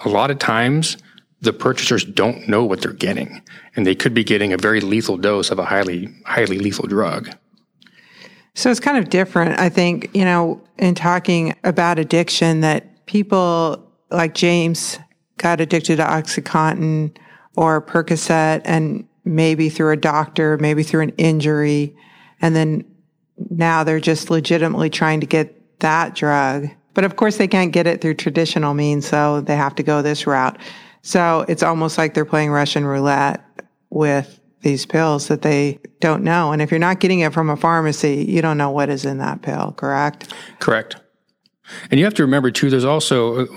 A 0.06 0.10
lot 0.10 0.32
of 0.32 0.39
times, 0.39 0.98
the 1.41 1.53
purchasers 1.53 2.03
don't 2.03 2.48
know 2.48 2.65
what 2.65 2.82
they're 2.82 2.91
getting, 2.91 3.41
and 3.75 3.88
they 3.88 3.96
could 3.96 4.13
be 4.13 4.24
getting 4.24 4.51
a 4.51 4.58
very 4.58 4.82
lethal 4.82 5.18
dose 5.18 5.51
of 5.51 5.60
a 5.60 5.65
highly, 5.65 6.10
highly 6.25 6.60
lethal 6.60 6.88
drug. 6.88 7.29
So 8.56 8.70
it's 8.70 8.79
kind 8.79 8.98
of 8.98 9.10
different, 9.10 9.58
I 9.58 9.70
think, 9.70 10.10
you 10.13 10.25
know, 10.25 10.62
in 10.77 10.96
talking 10.96 11.56
about 11.63 11.98
addiction, 11.98 12.60
that 12.62 13.06
people 13.06 13.89
like 14.12 14.34
James 14.34 15.00
got 15.38 15.62
addicted 15.62 15.98
to 15.98 16.03
Oxycontin 16.03 17.15
or 17.56 17.82
Percocet, 17.82 18.62
and 18.65 19.08
maybe 19.24 19.70
through 19.70 19.91
a 19.91 19.98
doctor, 19.98 20.58
maybe 20.58 20.84
through 20.84 21.01
an 21.01 21.13
injury, 21.18 21.96
and 22.41 22.55
then 22.55 22.86
now 23.50 23.84
they're 23.84 24.00
just 24.00 24.29
legitimately 24.29 24.89
trying 24.89 25.22
to 25.22 25.27
get 25.27 25.79
that 25.79 26.15
drug. 26.15 26.67
But 26.93 27.03
of 27.03 27.15
course, 27.15 27.38
they 27.38 27.48
can't 27.48 27.72
get 27.72 27.88
it 27.88 28.01
through 28.01 28.15
traditional 28.15 28.74
means, 28.74 29.08
so 29.08 29.41
they 29.41 29.55
have 29.55 29.75
to 29.75 29.84
go 29.84 30.01
this 30.01 30.27
route. 30.27 30.58
So 31.01 31.46
it's 31.48 31.63
almost 31.63 31.98
like 31.98 32.13
they're 32.13 32.25
playing 32.25 32.51
Russian 32.51 32.86
roulette 32.86 33.43
with 33.89 34.39
these 34.62 34.86
pills 34.86 35.29
that 35.29 35.41
they 35.41 35.79
don't 36.01 36.24
know. 36.24 36.51
And 36.51 36.62
if 36.62 36.72
you're 36.72 36.79
not 36.79 37.00
getting 37.00 37.22
it 37.22 37.34
from 37.34 37.50
a 37.50 37.55
pharmacy, 37.55 38.25
you 38.27 38.41
don't 38.41 38.58
know 38.58 38.72
what 38.72 38.89
is 38.89 39.05
in 39.05 39.19
that 39.19 39.41
pill, 39.41 39.74
correct? 39.77 40.34
Correct. 40.60 40.98
And 41.89 42.00
you 42.00 42.05
have 42.05 42.15
to 42.15 42.24
remember 42.24 42.51
too, 42.51 42.69
there's 42.69 42.84
also, 42.84 43.48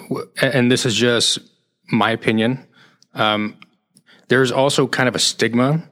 and 0.40 0.70
this 0.70 0.86
is 0.86 0.94
just 0.94 1.40
my 1.90 2.10
opinion, 2.10 2.64
um, 3.14 3.56
there's 4.28 4.52
also 4.52 4.86
kind 4.86 5.08
of 5.08 5.16
a 5.16 5.18
stigma 5.18 5.88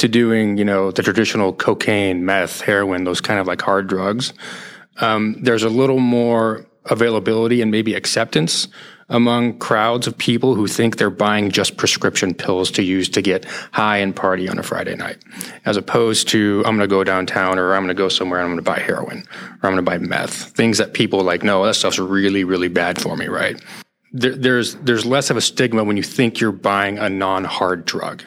to 0.00 0.08
doing, 0.08 0.56
you 0.56 0.64
know, 0.64 0.90
the 0.90 1.02
traditional 1.02 1.52
cocaine, 1.52 2.24
meth, 2.24 2.62
heroin, 2.62 3.04
those 3.04 3.20
kind 3.20 3.38
of 3.38 3.46
like 3.46 3.60
hard 3.60 3.86
drugs. 3.86 4.32
Um, 5.00 5.36
there's 5.42 5.62
a 5.62 5.68
little 5.68 5.98
more 5.98 6.66
availability 6.86 7.60
and 7.60 7.70
maybe 7.70 7.94
acceptance 7.94 8.68
among 9.10 9.58
crowds 9.58 10.06
of 10.06 10.16
people 10.16 10.54
who 10.54 10.66
think 10.66 10.96
they're 10.96 11.10
buying 11.10 11.50
just 11.50 11.76
prescription 11.76 12.32
pills 12.32 12.70
to 12.70 12.82
use 12.82 13.08
to 13.10 13.20
get 13.20 13.44
high 13.72 13.98
and 13.98 14.16
party 14.16 14.48
on 14.48 14.58
a 14.58 14.62
Friday 14.62 14.94
night, 14.94 15.18
as 15.66 15.76
opposed 15.76 16.28
to 16.28 16.62
I'm 16.64 16.76
going 16.76 16.88
to 16.88 16.94
go 16.94 17.04
downtown 17.04 17.58
or 17.58 17.74
I'm 17.74 17.82
going 17.82 17.88
to 17.88 17.94
go 17.94 18.08
somewhere 18.08 18.38
and 18.40 18.46
I'm 18.46 18.54
going 18.54 18.64
to 18.64 18.70
buy 18.70 18.78
heroin 18.78 19.26
or 19.62 19.68
I'm 19.68 19.74
going 19.74 19.76
to 19.76 19.82
buy 19.82 19.98
meth. 19.98 20.56
Things 20.56 20.78
that 20.78 20.94
people 20.94 21.20
like, 21.22 21.42
no, 21.42 21.66
that 21.66 21.74
stuff's 21.74 21.98
really, 21.98 22.44
really 22.44 22.68
bad 22.68 23.00
for 23.00 23.16
me, 23.16 23.26
right? 23.26 23.60
There, 24.12 24.34
there's 24.34 24.76
there's 24.76 25.04
less 25.04 25.28
of 25.28 25.36
a 25.36 25.40
stigma 25.40 25.84
when 25.84 25.96
you 25.96 26.02
think 26.02 26.40
you're 26.40 26.52
buying 26.52 26.98
a 26.98 27.10
non-hard 27.10 27.84
drug. 27.84 28.22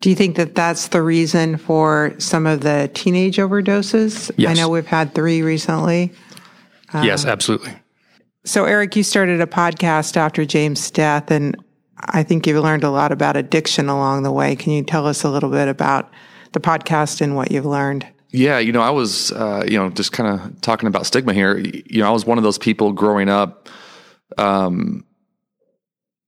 Do 0.00 0.10
you 0.10 0.16
think 0.16 0.36
that 0.36 0.54
that's 0.54 0.88
the 0.88 1.02
reason 1.02 1.56
for 1.56 2.14
some 2.18 2.46
of 2.46 2.60
the 2.60 2.90
teenage 2.94 3.38
overdoses? 3.38 4.30
Yes. 4.36 4.50
I 4.50 4.60
know 4.60 4.68
we've 4.68 4.86
had 4.86 5.14
three 5.14 5.42
recently. 5.42 6.12
yes, 6.94 7.24
absolutely. 7.24 7.72
So, 8.44 8.64
Eric, 8.64 8.94
you 8.94 9.02
started 9.02 9.40
a 9.40 9.46
podcast 9.46 10.16
after 10.16 10.44
James' 10.44 10.90
death, 10.90 11.30
and 11.30 11.56
I 11.98 12.22
think 12.22 12.46
you've 12.46 12.62
learned 12.62 12.84
a 12.84 12.90
lot 12.90 13.10
about 13.10 13.36
addiction 13.36 13.88
along 13.88 14.22
the 14.22 14.30
way. 14.30 14.54
Can 14.54 14.72
you 14.72 14.84
tell 14.84 15.06
us 15.06 15.24
a 15.24 15.30
little 15.30 15.50
bit 15.50 15.66
about 15.66 16.10
the 16.52 16.60
podcast 16.60 17.20
and 17.20 17.34
what 17.34 17.50
you've 17.50 17.66
learned? 17.66 18.06
Yeah, 18.30 18.58
you 18.58 18.70
know, 18.70 18.82
I 18.82 18.90
was, 18.90 19.32
uh, 19.32 19.64
you 19.66 19.78
know, 19.78 19.88
just 19.90 20.12
kind 20.12 20.40
of 20.40 20.60
talking 20.60 20.86
about 20.86 21.06
stigma 21.06 21.32
here. 21.32 21.58
You 21.58 22.02
know, 22.02 22.08
I 22.08 22.10
was 22.10 22.26
one 22.26 22.38
of 22.38 22.44
those 22.44 22.58
people 22.58 22.92
growing 22.92 23.28
up. 23.28 23.68
Um, 24.36 25.04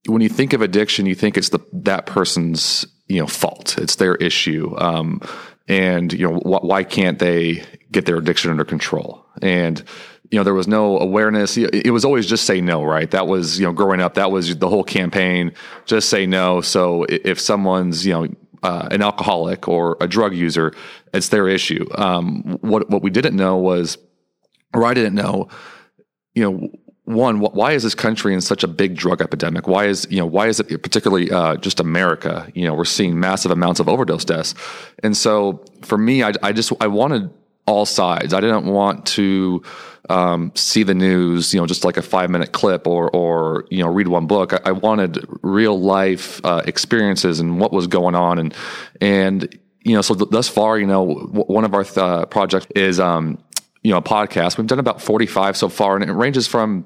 when 0.07 0.21
you 0.21 0.29
think 0.29 0.53
of 0.53 0.61
addiction, 0.61 1.05
you 1.05 1.15
think 1.15 1.37
it's 1.37 1.49
the 1.49 1.59
that 1.71 2.05
person's 2.05 2.85
you 3.09 3.19
know 3.19 3.27
fault. 3.27 3.77
It's 3.77 3.95
their 3.95 4.15
issue, 4.15 4.73
um, 4.77 5.21
and 5.67 6.13
you 6.13 6.29
know 6.29 6.39
wh- 6.39 6.63
why 6.63 6.83
can't 6.83 7.19
they 7.19 7.63
get 7.91 8.05
their 8.05 8.17
addiction 8.17 8.51
under 8.51 8.63
control? 8.65 9.25
And 9.41 9.83
you 10.31 10.37
know, 10.37 10.43
there 10.43 10.53
was 10.53 10.67
no 10.67 10.99
awareness. 10.99 11.57
It 11.57 11.91
was 11.91 12.05
always 12.05 12.27
just 12.27 12.45
say 12.45 12.61
no, 12.61 12.83
right? 12.83 13.09
That 13.09 13.25
was, 13.25 13.59
you 13.59 13.65
know, 13.65 13.73
growing 13.73 13.99
up, 13.99 14.13
that 14.13 14.29
was 14.29 14.55
the 14.55 14.69
whole 14.69 14.83
campaign. 14.83 15.53
Just 15.85 16.09
say 16.09 16.27
no. 16.27 16.61
So 16.61 17.05
if 17.09 17.39
someone's, 17.39 18.05
you 18.05 18.13
know, 18.13 18.27
uh, 18.61 18.89
an 18.91 19.01
alcoholic 19.01 19.67
or 19.67 19.97
a 19.99 20.07
drug 20.07 20.35
user, 20.35 20.73
it's 21.13 21.29
their 21.29 21.47
issue. 21.47 21.87
Um, 21.95 22.59
what 22.61 22.89
what 22.89 23.01
we 23.01 23.09
didn't 23.09 23.35
know 23.35 23.57
was, 23.57 23.97
or 24.73 24.85
I 24.85 24.93
didn't 24.93 25.15
know, 25.15 25.47
you 26.35 26.43
know, 26.43 26.69
one, 27.09 27.39
why 27.39 27.71
is 27.71 27.83
this 27.83 27.95
country 27.95 28.33
in 28.33 28.41
such 28.41 28.63
a 28.63 28.67
big 28.67 28.95
drug 28.95 29.21
epidemic? 29.21 29.67
Why 29.67 29.85
is 29.85 30.07
you 30.09 30.17
know 30.17 30.27
why 30.27 30.47
is 30.47 30.59
it 30.59 30.83
particularly 30.83 31.31
uh, 31.31 31.55
just 31.55 31.79
America? 31.79 32.49
You 32.53 32.67
know, 32.67 32.75
we're 32.75 32.85
seeing 32.85 33.19
massive 33.19 33.51
amounts 33.51 33.79
of 33.79 33.89
overdose 33.89 34.25
deaths, 34.25 34.53
and 35.01 35.17
so 35.17 35.65
for 35.81 35.97
me, 35.97 36.23
I, 36.23 36.33
I 36.43 36.51
just 36.51 36.71
I 36.79 36.87
wanted 36.87 37.31
all 37.65 37.85
sides. 37.85 38.33
I 38.33 38.41
didn't 38.41 38.65
want 38.65 39.05
to 39.07 39.63
um, 40.09 40.51
see 40.55 40.83
the 40.83 40.95
news, 40.95 41.53
you 41.53 41.59
know, 41.59 41.67
just 41.67 41.85
like 41.85 41.97
a 41.97 42.01
five 42.01 42.29
minute 42.29 42.51
clip 42.51 42.87
or, 42.87 43.09
or, 43.11 43.65
you 43.69 43.83
know, 43.83 43.89
read 43.89 44.07
one 44.07 44.25
book. 44.25 44.53
I, 44.53 44.59
I 44.65 44.71
wanted 44.71 45.23
real 45.43 45.79
life 45.79 46.43
uh, 46.43 46.63
experiences 46.65 47.39
and 47.39 47.59
what 47.59 47.71
was 47.71 47.85
going 47.85 48.15
on. 48.15 48.39
And, 48.39 48.55
and, 48.99 49.59
you 49.83 49.93
know, 49.93 50.01
so 50.01 50.15
th- 50.15 50.31
thus 50.31 50.49
far, 50.49 50.79
you 50.79 50.87
know, 50.87 51.07
w- 51.07 51.45
one 51.45 51.63
of 51.63 51.75
our 51.75 51.83
th- 51.83 51.97
uh, 51.97 52.25
projects 52.25 52.65
is, 52.75 52.99
um, 52.99 53.37
you 53.83 53.91
know, 53.91 53.97
a 53.97 54.01
podcast. 54.01 54.57
We've 54.57 54.65
done 54.65 54.79
about 54.79 54.99
45 54.99 55.55
so 55.55 55.69
far 55.69 55.95
and 55.95 56.03
it 56.03 56.11
ranges 56.11 56.47
from, 56.47 56.85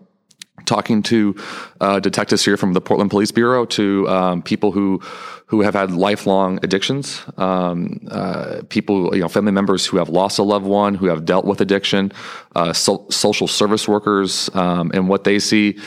talking 0.66 1.04
to 1.04 1.36
uh, 1.82 2.00
detectives 2.00 2.46
here 2.46 2.58
from 2.58 2.74
the 2.74 2.82
Portland 2.82 3.12
Police 3.12 3.32
Bureau 3.32 3.66
to 3.66 4.08
um, 4.08 4.42
people 4.42 4.72
who 4.72 5.02
who 5.48 5.62
have 5.62 5.74
had 5.74 5.92
lifelong 5.92 6.60
addictions, 6.64 7.22
um, 7.38 8.00
uh, 8.10 8.62
people 8.70 9.16
you 9.16 9.22
know 9.22 9.28
family 9.28 9.52
members 9.52 9.86
who 9.86 9.98
have 9.98 10.10
lost 10.10 10.40
a 10.40 10.44
loved 10.44 10.66
one, 10.66 10.96
who 10.96 11.08
have 11.08 11.26
dealt 11.26 11.46
with 11.46 11.62
addiction, 11.62 12.12
uh, 12.56 12.74
so, 12.74 13.06
social 13.10 13.48
service 13.48 13.88
workers, 13.88 14.50
um, 14.56 14.92
and 14.94 15.08
what 15.10 15.24
they 15.24 15.40
see, 15.40 15.78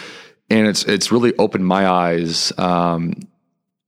and 0.50 0.66
it's 0.66 0.84
it's 0.84 1.10
really 1.10 1.34
opened 1.38 1.66
my 1.66 1.88
eyes. 1.88 2.52
Um, 2.58 3.14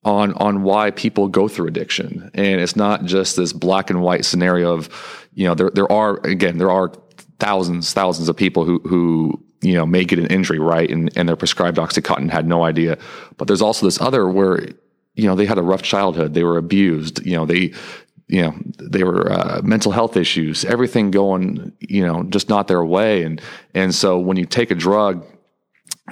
on 0.05 0.33
on 0.35 0.63
why 0.63 0.91
people 0.93 1.29
go 1.29 1.49
through 1.49 1.67
addiction, 1.67 2.31
and 2.33 2.61
it's 2.61 2.77
not 2.77 3.05
just 3.05 3.37
this 3.37 3.53
black 3.53 3.91
and 3.91 4.01
white 4.01 4.25
scenario 4.25 4.73
of, 4.73 4.89
you 5.35 5.47
know, 5.47 5.55
there 5.55 5.71
there 5.71 5.91
are 5.91 6.25
again 6.25 6.57
there 6.57 6.71
are 6.71 6.93
thousands 7.41 7.93
thousands 7.93 8.29
of 8.29 8.37
people 8.37 8.65
who 8.65 8.79
who 8.81 9.43
you 9.61 9.75
know, 9.75 9.87
may 9.87 10.05
get 10.05 10.19
an 10.19 10.27
injury, 10.27 10.59
right? 10.59 10.91
And, 10.91 11.11
and 11.17 11.29
they're 11.29 11.37
prescribed 11.37 11.79
Oxycontin, 11.79 12.31
had 12.31 12.47
no 12.47 12.65
idea. 12.65 12.99
But 13.37 13.49
there's 13.49 13.63
also 13.63 13.87
this 13.87 14.01
other 14.01 14.29
where, 14.29 14.69
you 15.15 15.27
know, 15.27 15.35
they 15.35 15.47
had 15.47 15.59
a 15.59 15.63
rough 15.63 15.83
childhood. 15.83 16.35
They 16.35 16.45
were 16.45 16.59
abused. 16.59 17.25
You 17.27 17.37
know, 17.37 17.47
they, 17.47 17.73
you 18.29 18.43
know, 18.43 18.55
they 18.79 19.03
were 19.03 19.33
uh, 19.33 19.61
mental 19.65 19.91
health 19.91 20.17
issues, 20.17 20.65
everything 20.65 21.11
going, 21.11 21.73
you 21.81 22.07
know, 22.07 22.23
just 22.25 22.49
not 22.49 22.69
their 22.69 22.85
way. 22.85 23.25
And, 23.25 23.41
and 23.75 23.95
so 23.95 24.19
when 24.19 24.37
you 24.37 24.45
take 24.45 24.71
a 24.71 24.75
drug, 24.75 25.27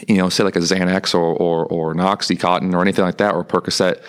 you 0.08 0.16
know, 0.16 0.28
say 0.28 0.42
like 0.42 0.56
a 0.56 0.60
Xanax 0.60 1.14
or, 1.14 1.36
or, 1.36 1.66
or 1.66 1.92
an 1.92 1.98
Oxycontin 1.98 2.74
or 2.74 2.82
anything 2.82 3.04
like 3.04 3.18
that, 3.18 3.34
or 3.34 3.44
Percocet, 3.44 4.02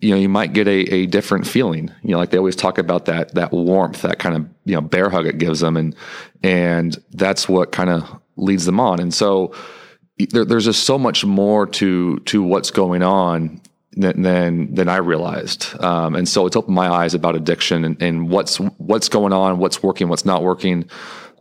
you 0.00 0.10
know, 0.10 0.16
you 0.16 0.28
might 0.28 0.52
get 0.52 0.68
a, 0.68 0.94
a 0.94 1.06
different 1.06 1.46
feeling. 1.46 1.90
You 2.02 2.12
know, 2.12 2.18
like 2.18 2.30
they 2.30 2.38
always 2.38 2.56
talk 2.56 2.78
about 2.78 3.06
that 3.06 3.34
that 3.34 3.52
warmth, 3.52 4.02
that 4.02 4.18
kind 4.18 4.36
of 4.36 4.48
you 4.64 4.74
know 4.74 4.80
bear 4.80 5.10
hug 5.10 5.26
it 5.26 5.38
gives 5.38 5.60
them, 5.60 5.76
and 5.76 5.94
and 6.42 6.96
that's 7.12 7.48
what 7.48 7.72
kind 7.72 7.90
of 7.90 8.20
leads 8.36 8.66
them 8.66 8.78
on. 8.78 9.00
And 9.00 9.12
so 9.12 9.54
there, 10.18 10.44
there's 10.44 10.64
just 10.64 10.84
so 10.84 10.98
much 10.98 11.24
more 11.24 11.66
to 11.66 12.18
to 12.20 12.42
what's 12.42 12.70
going 12.70 13.02
on 13.02 13.60
than 13.92 14.22
than, 14.22 14.74
than 14.74 14.88
I 14.88 14.96
realized. 14.96 15.78
Um, 15.82 16.14
and 16.14 16.28
so 16.28 16.46
it's 16.46 16.56
opened 16.56 16.74
my 16.74 16.88
eyes 16.88 17.14
about 17.14 17.34
addiction 17.34 17.84
and, 17.84 18.00
and, 18.02 18.28
what's 18.28 18.58
what's 18.58 19.08
going 19.08 19.32
on, 19.32 19.58
what's 19.58 19.82
working, 19.82 20.08
what's 20.08 20.24
not 20.24 20.42
working. 20.42 20.88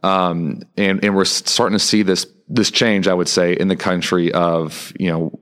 Um, 0.04 0.64
and 0.78 1.04
and 1.04 1.16
we're 1.16 1.26
starting 1.26 1.78
to 1.78 1.84
see 1.84 2.04
this 2.04 2.28
this 2.48 2.72
change, 2.72 3.08
I 3.08 3.14
would 3.14 3.28
say, 3.28 3.54
in 3.54 3.68
the 3.68 3.76
country 3.76 4.32
of 4.32 4.94
you 5.00 5.12
know. 5.12 5.40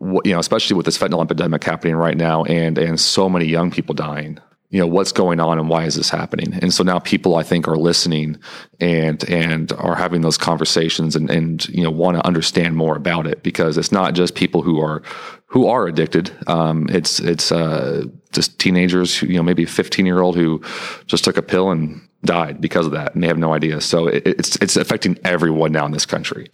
You 0.00 0.32
know, 0.32 0.38
especially 0.38 0.76
with 0.76 0.86
this 0.86 0.98
fentanyl 0.98 1.22
epidemic 1.22 1.62
happening 1.64 1.96
right 1.96 2.16
now, 2.16 2.44
and 2.44 2.78
and 2.78 2.98
so 2.98 3.28
many 3.28 3.46
young 3.46 3.70
people 3.70 3.94
dying 3.94 4.40
you 4.70 4.78
know 4.78 4.86
what's 4.86 5.10
going 5.10 5.40
on 5.40 5.58
and 5.58 5.68
why 5.68 5.84
is 5.84 5.96
this 5.96 6.10
happening? 6.10 6.54
And 6.62 6.72
so 6.72 6.84
now 6.84 7.00
people 7.00 7.34
i 7.34 7.42
think 7.42 7.66
are 7.66 7.76
listening 7.76 8.38
and 8.78 9.22
and 9.28 9.72
are 9.72 9.96
having 9.96 10.20
those 10.22 10.38
conversations 10.38 11.16
and 11.16 11.28
and 11.28 11.68
you 11.68 11.82
know 11.82 11.90
want 11.90 12.16
to 12.16 12.26
understand 12.26 12.76
more 12.76 12.96
about 12.96 13.26
it 13.26 13.42
because 13.42 13.76
it's 13.76 13.92
not 13.92 14.14
just 14.14 14.36
people 14.36 14.62
who 14.62 14.80
are 14.80 15.02
who 15.46 15.66
are 15.66 15.88
addicted. 15.88 16.30
Um, 16.46 16.86
it's 16.88 17.18
it's 17.18 17.50
uh, 17.50 18.04
just 18.32 18.60
teenagers 18.60 19.18
who, 19.18 19.26
you 19.26 19.36
know 19.36 19.42
maybe 19.42 19.64
a 19.64 19.66
15 19.66 20.06
year 20.06 20.20
old 20.20 20.36
who 20.36 20.62
just 21.06 21.24
took 21.24 21.36
a 21.36 21.42
pill 21.42 21.70
and 21.70 22.00
died 22.24 22.60
because 22.60 22.86
of 22.86 22.92
that 22.92 23.14
and 23.14 23.24
they 23.24 23.28
have 23.28 23.38
no 23.38 23.52
idea. 23.52 23.80
So 23.80 24.06
it, 24.06 24.22
it's 24.24 24.54
it's 24.56 24.76
affecting 24.76 25.18
everyone 25.24 25.72
now 25.72 25.84
in 25.84 25.90
this 25.90 26.06
country 26.06 26.48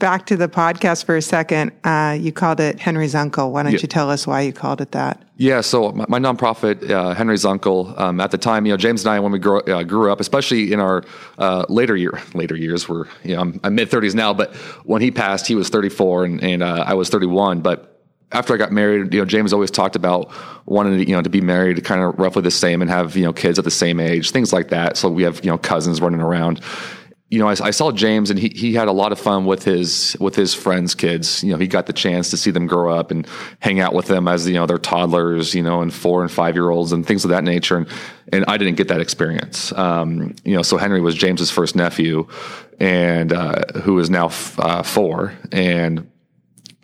back 0.00 0.26
to 0.26 0.36
the 0.36 0.48
podcast 0.48 1.04
for 1.04 1.16
a 1.16 1.22
second. 1.22 1.70
Uh, 1.84 2.16
you 2.18 2.32
called 2.32 2.58
it 2.58 2.80
Henry's 2.80 3.14
Uncle. 3.14 3.52
Why 3.52 3.62
don't 3.62 3.72
yeah. 3.72 3.78
you 3.80 3.86
tell 3.86 4.10
us 4.10 4.26
why 4.26 4.40
you 4.40 4.52
called 4.52 4.80
it 4.80 4.90
that? 4.90 5.22
Yeah, 5.36 5.60
so 5.60 5.92
my, 5.92 6.06
my 6.08 6.18
nonprofit, 6.18 6.90
uh, 6.90 7.14
Henry's 7.14 7.44
Uncle, 7.44 7.94
um, 7.96 8.20
at 8.20 8.32
the 8.32 8.38
time, 8.38 8.66
you 8.66 8.72
know, 8.72 8.76
James 8.76 9.04
and 9.04 9.12
I, 9.12 9.20
when 9.20 9.30
we 9.30 9.38
grew, 9.38 9.60
uh, 9.60 9.84
grew 9.84 10.10
up, 10.10 10.18
especially 10.18 10.72
in 10.72 10.80
our 10.80 11.04
uh, 11.38 11.64
later 11.68 11.96
year, 11.96 12.20
later 12.34 12.56
years, 12.56 12.88
we're, 12.88 13.06
you 13.22 13.36
know, 13.36 13.42
I'm, 13.42 13.60
I'm 13.62 13.74
mid 13.76 13.88
30s 13.88 14.14
now, 14.14 14.34
but 14.34 14.54
when 14.84 15.00
he 15.00 15.10
passed, 15.10 15.46
he 15.46 15.54
was 15.54 15.68
34 15.68 16.24
and, 16.24 16.42
and 16.42 16.62
uh, 16.62 16.84
I 16.86 16.94
was 16.94 17.08
31. 17.08 17.60
But 17.60 17.90
after 18.32 18.54
I 18.54 18.56
got 18.56 18.72
married, 18.72 19.12
you 19.12 19.20
know, 19.20 19.26
James 19.26 19.52
always 19.52 19.70
talked 19.70 19.96
about 19.96 20.30
wanting 20.66 20.98
to, 20.98 21.08
you 21.08 21.14
know, 21.14 21.22
to 21.22 21.30
be 21.30 21.40
married 21.40 21.84
kind 21.84 22.02
of 22.02 22.18
roughly 22.18 22.42
the 22.42 22.50
same 22.50 22.80
and 22.80 22.90
have, 22.90 23.16
you 23.16 23.24
know, 23.24 23.32
kids 23.32 23.58
at 23.58 23.64
the 23.64 23.70
same 23.70 24.00
age, 24.00 24.30
things 24.30 24.52
like 24.52 24.68
that. 24.68 24.96
So 24.96 25.08
we 25.08 25.22
have, 25.24 25.44
you 25.44 25.50
know, 25.50 25.58
cousins 25.58 26.00
running 26.00 26.20
around 26.20 26.60
you 27.30 27.38
know, 27.38 27.48
I, 27.48 27.52
I, 27.62 27.70
saw 27.70 27.92
James 27.92 28.30
and 28.30 28.38
he, 28.38 28.48
he 28.48 28.74
had 28.74 28.88
a 28.88 28.92
lot 28.92 29.12
of 29.12 29.20
fun 29.20 29.44
with 29.44 29.62
his, 29.62 30.16
with 30.18 30.34
his 30.34 30.52
friends' 30.52 30.96
kids. 30.96 31.44
You 31.44 31.52
know, 31.52 31.58
he 31.58 31.68
got 31.68 31.86
the 31.86 31.92
chance 31.92 32.28
to 32.30 32.36
see 32.36 32.50
them 32.50 32.66
grow 32.66 32.92
up 32.92 33.12
and 33.12 33.24
hang 33.60 33.78
out 33.78 33.94
with 33.94 34.06
them 34.06 34.26
as, 34.26 34.48
you 34.48 34.54
know, 34.54 34.66
they're 34.66 34.78
toddlers, 34.78 35.54
you 35.54 35.62
know, 35.62 35.80
and 35.80 35.94
four 35.94 36.22
and 36.22 36.30
five 36.30 36.56
year 36.56 36.70
olds 36.70 36.90
and 36.90 37.06
things 37.06 37.24
of 37.24 37.30
that 37.30 37.44
nature. 37.44 37.76
And, 37.76 37.88
and 38.32 38.44
I 38.48 38.58
didn't 38.58 38.76
get 38.76 38.88
that 38.88 39.00
experience. 39.00 39.72
Um, 39.72 40.34
you 40.44 40.56
know, 40.56 40.62
so 40.62 40.76
Henry 40.76 41.00
was 41.00 41.14
James's 41.14 41.52
first 41.52 41.76
nephew 41.76 42.26
and, 42.80 43.32
uh, 43.32 43.62
who 43.80 44.00
is 44.00 44.10
now 44.10 44.26
f- 44.26 44.58
uh, 44.58 44.82
four. 44.82 45.32
And, 45.52 46.10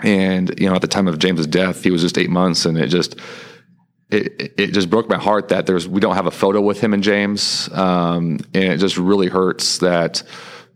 and, 0.05 0.55
you 0.61 0.69
know, 0.69 0.77
at 0.77 0.81
the 0.81 0.87
time 0.87 1.09
of 1.09 1.19
James's 1.19 1.49
death, 1.49 1.83
he 1.83 1.91
was 1.91 2.03
just 2.03 2.19
eight 2.19 2.31
months 2.31 2.67
and 2.67 2.79
it 2.79 2.87
just, 2.87 3.19
it, 4.11 4.55
it 4.57 4.67
just 4.73 4.89
broke 4.89 5.09
my 5.09 5.19
heart 5.19 5.49
that 5.49 5.67
there's 5.67 5.89
we 5.89 6.01
don't 6.01 6.15
have 6.15 6.27
a 6.27 6.31
photo 6.31 6.61
with 6.61 6.81
him 6.81 6.95
and 6.95 7.03
James, 7.03 7.69
um, 7.73 8.39
and 8.55 8.65
it 8.65 8.79
just 8.79 8.97
really 8.97 9.29
hurts 9.29 9.79
that 9.79 10.23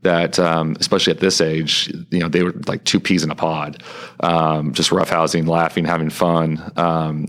that 0.03 0.39
um, 0.39 0.77
especially 0.81 1.13
at 1.13 1.21
this 1.21 1.41
age, 1.41 1.93
you 2.11 2.21
know, 2.21 2.29
they 2.29 2.43
were 2.43 2.53
like 2.67 2.85
two 2.85 2.99
peas 2.99 3.23
in 3.23 3.31
a 3.31 3.35
pod, 3.35 3.83
um, 4.21 4.73
just 4.73 4.91
roughhousing, 4.91 5.47
laughing, 5.47 5.85
having 5.85 6.11
fun. 6.11 6.73
Um, 6.77 7.29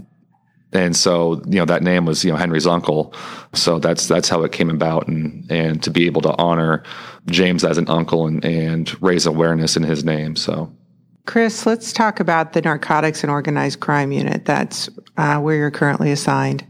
and 0.74 0.96
so 0.96 1.42
you 1.46 1.60
know 1.60 1.66
that 1.66 1.84
name 1.84 2.06
was 2.06 2.24
you 2.24 2.32
know 2.32 2.38
Henry's 2.38 2.66
uncle. 2.66 3.14
So 3.54 3.78
that's 3.78 4.08
that's 4.08 4.30
how 4.30 4.44
it 4.44 4.52
came 4.52 4.70
about, 4.70 5.08
and 5.08 5.52
and 5.52 5.84
to 5.84 5.92
be 5.92 6.06
able 6.06 6.22
to 6.22 6.36
honor 6.38 6.84
James 7.28 7.64
as 7.64 7.78
an 7.78 7.90
uncle 7.90 8.26
and 8.26 8.44
and 8.44 9.02
raise 9.04 9.26
awareness 9.26 9.78
in 9.78 9.84
his 9.84 10.04
name. 10.04 10.36
So. 10.36 10.76
Chris, 11.26 11.66
let's 11.66 11.94
talk 11.94 12.20
about 12.20 12.54
the 12.54 12.62
narcotics 12.62 13.24
and 13.24 13.32
organized 13.32 13.80
crime 13.80 14.12
unit. 14.12 14.46
That's 14.46 14.90
uh, 15.18 15.40
where 15.40 15.56
you're 15.56 15.72
currently 15.72 16.12
assigned. 16.12 16.66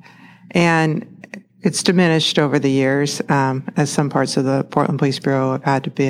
And 0.52 1.08
it's 1.62 1.84
diminished 1.84 2.40
over 2.40 2.60
the 2.60 2.70
years 2.70 3.22
um, 3.30 3.68
as 3.78 3.90
some 3.90 4.10
parts 4.10 4.38
of 4.38 4.46
the 4.46 4.64
Portland 4.66 5.00
Police 5.00 5.20
Bureau 5.20 5.54
have 5.54 5.64
had 5.64 5.84
to 5.86 5.90
be 5.90 6.06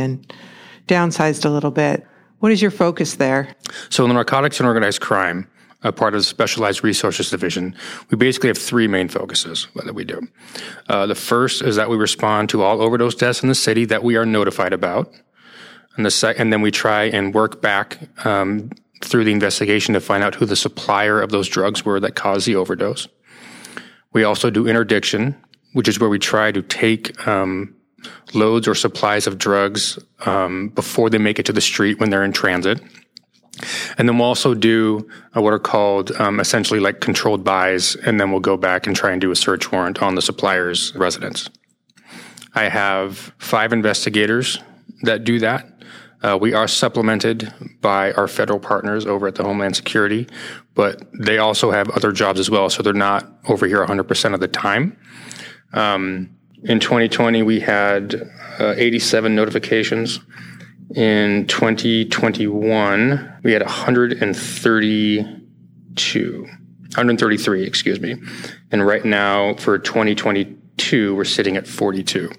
downsized 0.88 1.46
a 1.46 1.50
little 1.50 1.72
bit. 1.72 2.06
What 2.40 2.52
is 2.52 2.62
your 2.62 2.72
focus 2.72 3.16
there? 3.16 3.56
So, 3.90 4.04
in 4.04 4.10
the 4.10 4.16
narcotics 4.16 4.60
and 4.60 4.68
organized 4.68 5.02
crime, 5.02 5.48
a 5.84 5.92
part 5.92 6.14
of 6.14 6.22
the 6.22 6.26
Specialized 6.26 6.84
Resources 6.84 7.30
Division, 7.30 7.76
we 8.10 8.18
basically 8.18 8.48
have 8.48 8.58
three 8.58 8.88
main 8.88 9.08
focuses 9.08 9.68
that 9.76 9.94
we 9.94 10.06
do. 10.06 10.28
Uh, 10.88 11.06
the 11.06 11.16
first 11.16 11.62
is 11.62 11.76
that 11.76 11.90
we 11.90 11.98
respond 11.98 12.50
to 12.50 12.64
all 12.64 12.82
overdose 12.82 13.16
deaths 13.16 13.44
in 13.44 13.50
the 13.50 13.56
city 13.56 13.86
that 13.86 14.04
we 14.04 14.16
are 14.16 14.26
notified 14.26 14.74
about, 14.74 15.14
and 16.02 16.12
the 16.12 16.36
and 16.38 16.52
then 16.52 16.62
we 16.62 16.72
try 16.72 17.04
and 17.04 17.34
work 17.34 17.62
back 17.62 18.00
um, 18.26 18.72
through 19.04 19.24
the 19.24 19.32
investigation 19.32 19.94
to 19.94 20.00
find 20.00 20.24
out 20.24 20.36
who 20.36 20.46
the 20.46 20.56
supplier 20.56 21.22
of 21.22 21.30
those 21.30 21.48
drugs 21.48 21.86
were 21.86 22.00
that 22.00 22.16
caused 22.16 22.48
the 22.48 22.56
overdose. 22.56 23.08
We 24.14 24.24
also 24.24 24.50
do 24.50 24.68
interdiction, 24.68 25.36
which 25.74 25.88
is 25.88 26.00
where 26.00 26.10
we 26.10 26.20
try 26.20 26.52
to 26.52 26.62
take 26.62 27.28
um, 27.28 27.76
loads 28.34 28.68
or 28.68 28.76
supplies 28.76 29.28
of 29.28 29.38
drugs 29.38 30.00
um, 30.26 30.70
before 30.70 31.10
they 31.10 31.18
make 31.18 31.40
it 31.40 31.46
to 31.46 31.54
the 31.54 31.62
street 31.62 32.00
when 32.00 32.10
they're 32.10 32.24
in 32.24 32.34
transit. 32.34 32.82
And 33.98 34.10
then 34.10 34.18
we'll 34.18 34.28
also 34.28 34.56
do 34.56 35.08
uh, 35.36 35.42
what 35.42 35.54
are 35.54 35.60
called 35.60 36.12
um, 36.14 36.40
essentially 36.40 36.80
like 36.80 37.00
controlled 37.00 37.44
buys, 37.44 37.96
and 37.96 38.20
then 38.20 38.32
we'll 38.32 38.40
go 38.40 38.58
back 38.58 38.88
and 38.88 38.96
try 38.96 39.12
and 39.12 39.22
do 39.22 39.30
a 39.30 39.36
search 39.36 39.72
warrant 39.72 40.02
on 40.02 40.16
the 40.16 40.22
supplier's 40.22 40.96
residence. 40.96 41.50
I 42.56 42.70
have 42.70 43.34
five 43.38 43.72
investigators 43.72 44.60
that 45.04 45.24
do 45.24 45.40
that. 45.40 45.71
Uh, 46.22 46.38
we 46.40 46.54
are 46.54 46.68
supplemented 46.68 47.52
by 47.82 48.12
our 48.14 48.28
federal 48.28 48.60
partners 48.60 49.08
over 49.08 49.28
at 49.28 49.36
the 49.36 49.44
Homeland 49.44 49.76
Security, 49.76 50.28
but 50.76 51.02
they 51.20 51.40
also 51.40 51.72
have 51.72 51.90
other 51.92 52.12
jobs 52.12 52.40
as 52.40 52.50
well, 52.50 52.70
so 52.70 52.84
they're 52.84 52.94
not 52.94 53.28
over 53.48 53.66
here 53.66 53.86
100% 53.86 54.34
of 54.34 54.40
the 54.40 54.48
time. 54.48 54.98
Um, 55.74 56.30
in 56.64 56.80
2020, 56.80 57.42
we 57.42 57.60
had 57.60 58.30
uh, 58.60 58.76
87 58.78 59.34
notifications. 59.34 60.20
In 60.96 61.48
2021, 61.48 63.40
we 63.44 63.54
had 63.54 63.64
132, 63.64 66.42
133, 66.42 67.64
excuse 67.64 68.00
me. 68.00 68.16
And 68.72 68.86
right 68.86 69.04
now 69.04 69.56
for 69.56 69.80
2022, 69.80 71.16
we're 71.16 71.24
sitting 71.24 71.58
at 71.58 71.66
42. 71.66 72.32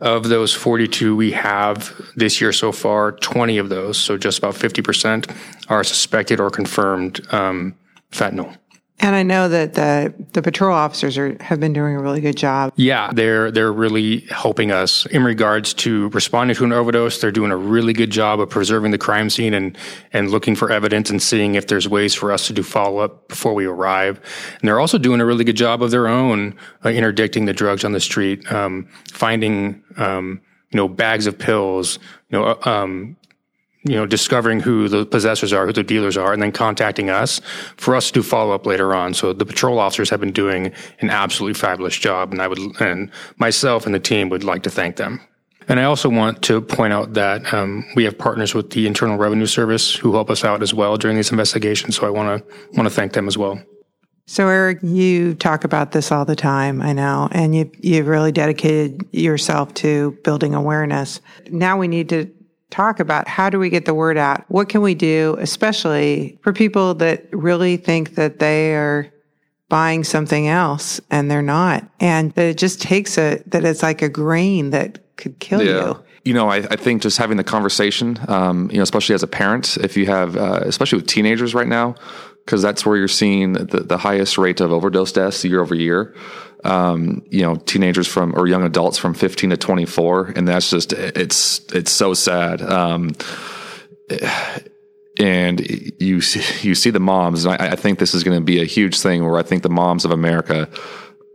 Of 0.00 0.28
those 0.28 0.52
42 0.52 1.14
we 1.16 1.32
have 1.32 1.94
this 2.16 2.40
year 2.40 2.52
so 2.52 2.72
far, 2.72 3.12
20 3.12 3.58
of 3.58 3.68
those, 3.68 3.96
so 3.96 4.16
just 4.16 4.38
about 4.38 4.54
50%, 4.54 5.34
are 5.68 5.84
suspected 5.84 6.40
or 6.40 6.50
confirmed 6.50 7.26
um, 7.32 7.74
fentanyl. 8.10 8.56
And 9.00 9.16
I 9.16 9.24
know 9.24 9.48
that 9.48 9.74
the 9.74 10.14
the 10.32 10.40
patrol 10.40 10.74
officers 10.74 11.18
are 11.18 11.36
have 11.40 11.58
been 11.58 11.72
doing 11.72 11.96
a 11.96 12.00
really 12.00 12.20
good 12.20 12.36
job. 12.36 12.72
Yeah, 12.76 13.10
they're 13.12 13.50
they're 13.50 13.72
really 13.72 14.20
helping 14.30 14.70
us 14.70 15.04
in 15.06 15.24
regards 15.24 15.74
to 15.74 16.08
responding 16.10 16.56
to 16.56 16.64
an 16.64 16.72
overdose. 16.72 17.20
They're 17.20 17.32
doing 17.32 17.50
a 17.50 17.56
really 17.56 17.92
good 17.92 18.10
job 18.10 18.38
of 18.38 18.50
preserving 18.50 18.92
the 18.92 18.98
crime 18.98 19.30
scene 19.30 19.52
and 19.52 19.76
and 20.12 20.30
looking 20.30 20.54
for 20.54 20.70
evidence 20.70 21.10
and 21.10 21.20
seeing 21.20 21.56
if 21.56 21.66
there's 21.66 21.88
ways 21.88 22.14
for 22.14 22.30
us 22.30 22.46
to 22.46 22.52
do 22.52 22.62
follow 22.62 22.98
up 22.98 23.28
before 23.28 23.52
we 23.52 23.66
arrive. 23.66 24.20
And 24.60 24.68
they're 24.68 24.80
also 24.80 24.98
doing 24.98 25.20
a 25.20 25.24
really 25.26 25.44
good 25.44 25.56
job 25.56 25.82
of 25.82 25.90
their 25.90 26.06
own 26.06 26.54
uh, 26.84 26.90
interdicting 26.90 27.46
the 27.46 27.52
drugs 27.52 27.84
on 27.84 27.92
the 27.92 28.00
street, 28.00 28.50
um, 28.52 28.88
finding 29.12 29.82
um, 29.96 30.40
you 30.70 30.76
know 30.76 30.86
bags 30.86 31.26
of 31.26 31.36
pills, 31.36 31.98
you 32.30 32.38
know 32.38 32.44
uh, 32.44 32.70
um, 32.70 33.16
you 33.84 33.94
know, 33.94 34.06
discovering 34.06 34.60
who 34.60 34.88
the 34.88 35.04
possessors 35.04 35.52
are, 35.52 35.66
who 35.66 35.72
the 35.72 35.82
dealers 35.82 36.16
are, 36.16 36.32
and 36.32 36.42
then 36.42 36.52
contacting 36.52 37.10
us 37.10 37.40
for 37.76 37.94
us 37.94 38.08
to 38.08 38.14
do 38.14 38.22
follow 38.22 38.54
up 38.54 38.66
later 38.66 38.94
on. 38.94 39.12
So 39.14 39.32
the 39.32 39.44
patrol 39.44 39.78
officers 39.78 40.10
have 40.10 40.20
been 40.20 40.32
doing 40.32 40.72
an 41.00 41.10
absolutely 41.10 41.54
fabulous 41.54 41.96
job, 41.96 42.32
and 42.32 42.40
I 42.40 42.48
would, 42.48 42.58
and 42.80 43.10
myself 43.36 43.86
and 43.86 43.94
the 43.94 44.00
team 44.00 44.30
would 44.30 44.42
like 44.42 44.62
to 44.62 44.70
thank 44.70 44.96
them. 44.96 45.20
And 45.68 45.80
I 45.80 45.84
also 45.84 46.08
want 46.08 46.42
to 46.42 46.60
point 46.60 46.92
out 46.92 47.14
that 47.14 47.52
um, 47.54 47.84
we 47.94 48.04
have 48.04 48.18
partners 48.18 48.54
with 48.54 48.70
the 48.70 48.86
Internal 48.86 49.16
Revenue 49.16 49.46
Service 49.46 49.94
who 49.94 50.12
help 50.12 50.30
us 50.30 50.44
out 50.44 50.62
as 50.62 50.74
well 50.74 50.96
during 50.96 51.16
these 51.16 51.30
investigations. 51.30 51.96
So 51.96 52.06
I 52.06 52.10
want 52.10 52.46
to 52.46 52.54
want 52.76 52.86
to 52.86 52.94
thank 52.94 53.12
them 53.12 53.28
as 53.28 53.38
well. 53.38 53.62
So 54.26 54.48
Eric, 54.48 54.78
you 54.82 55.34
talk 55.34 55.64
about 55.64 55.92
this 55.92 56.10
all 56.10 56.24
the 56.24 56.36
time, 56.36 56.80
I 56.80 56.94
know, 56.94 57.28
and 57.30 57.54
you 57.54 57.70
you've 57.80 58.06
really 58.06 58.32
dedicated 58.32 59.06
yourself 59.12 59.74
to 59.74 60.18
building 60.24 60.54
awareness. 60.54 61.20
Now 61.50 61.78
we 61.78 61.88
need 61.88 62.08
to 62.10 62.30
talk 62.74 62.98
about 62.98 63.28
how 63.28 63.48
do 63.48 63.58
we 63.58 63.70
get 63.70 63.84
the 63.84 63.94
word 63.94 64.18
out? 64.18 64.44
What 64.48 64.68
can 64.68 64.82
we 64.82 64.94
do, 64.94 65.36
especially 65.38 66.38
for 66.42 66.52
people 66.52 66.94
that 66.94 67.26
really 67.32 67.76
think 67.76 68.16
that 68.16 68.40
they 68.40 68.74
are 68.74 69.12
buying 69.68 70.04
something 70.04 70.46
else 70.48 71.00
and 71.10 71.30
they're 71.30 71.42
not. 71.42 71.88
And 72.00 72.32
that 72.32 72.46
it 72.46 72.58
just 72.58 72.82
takes 72.82 73.16
a, 73.18 73.42
that 73.46 73.64
it's 73.64 73.82
like 73.82 74.02
a 74.02 74.08
grain 74.08 74.70
that 74.70 75.16
could 75.16 75.38
kill 75.38 75.62
yeah. 75.62 75.86
you. 75.86 76.04
You 76.24 76.34
know, 76.34 76.48
I, 76.48 76.56
I, 76.56 76.76
think 76.76 77.02
just 77.02 77.18
having 77.18 77.36
the 77.36 77.44
conversation, 77.44 78.18
um, 78.28 78.70
you 78.70 78.78
know, 78.78 78.82
especially 78.82 79.14
as 79.14 79.22
a 79.22 79.26
parent, 79.26 79.76
if 79.78 79.96
you 79.96 80.06
have, 80.06 80.36
uh, 80.36 80.60
especially 80.64 80.98
with 80.98 81.06
teenagers 81.06 81.54
right 81.54 81.68
now, 81.68 81.96
because 82.44 82.62
that's 82.62 82.86
where 82.86 82.96
you're 82.96 83.08
seeing 83.08 83.52
the, 83.52 83.80
the 83.80 83.98
highest 83.98 84.38
rate 84.38 84.60
of 84.60 84.72
overdose 84.72 85.12
deaths 85.12 85.44
year 85.44 85.60
over 85.60 85.74
year 85.74 86.14
um, 86.64 87.22
you 87.30 87.42
know, 87.42 87.56
teenagers 87.56 88.08
from 88.08 88.34
or 88.36 88.46
young 88.46 88.64
adults 88.64 88.98
from 88.98 89.14
15 89.14 89.50
to 89.50 89.56
24, 89.56 90.32
and 90.34 90.48
that's 90.48 90.70
just 90.70 90.92
it's 90.92 91.60
it's 91.72 91.92
so 91.92 92.14
sad. 92.14 92.62
Um, 92.62 93.12
and 95.20 95.60
you 96.00 96.20
see, 96.20 96.66
you 96.66 96.74
see 96.74 96.90
the 96.90 97.00
moms, 97.00 97.44
and 97.44 97.54
I, 97.54 97.72
I 97.72 97.76
think 97.76 97.98
this 97.98 98.14
is 98.14 98.24
going 98.24 98.38
to 98.38 98.44
be 98.44 98.60
a 98.60 98.64
huge 98.64 98.98
thing 99.00 99.24
where 99.24 99.38
I 99.38 99.42
think 99.42 99.62
the 99.62 99.68
moms 99.68 100.04
of 100.04 100.10
America 100.10 100.68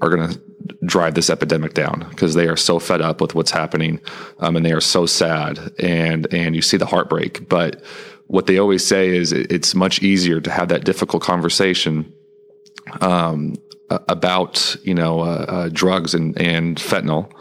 are 0.02 0.10
going 0.10 0.30
to 0.30 0.42
drive 0.86 1.14
this 1.14 1.30
epidemic 1.30 1.74
down 1.74 2.08
because 2.10 2.34
they 2.34 2.48
are 2.48 2.58
so 2.58 2.80
fed 2.80 3.02
up 3.02 3.22
with 3.22 3.36
what's 3.36 3.52
happening, 3.52 4.02
um, 4.40 4.56
and 4.56 4.66
they 4.66 4.74
are 4.74 4.82
so 4.82 5.06
sad, 5.06 5.60
and 5.78 6.32
and 6.34 6.56
you 6.56 6.64
see 6.64 6.78
the 6.78 6.88
heartbreak. 6.88 7.48
But 7.48 7.84
what 8.26 8.48
they 8.48 8.58
always 8.58 8.86
say 8.86 9.10
is 9.10 9.32
it's 9.32 9.76
much 9.76 10.02
easier 10.02 10.42
to 10.42 10.52
have 10.52 10.70
that 10.70 10.86
difficult 10.86 11.24
conversation 11.24 12.14
um, 13.02 13.56
about 13.90 14.76
you 14.84 14.94
know 14.94 15.22
uh, 15.22 15.46
uh, 15.48 15.70
drugs 15.72 16.14
and, 16.14 16.40
and 16.42 16.78
fentanyl 16.78 17.32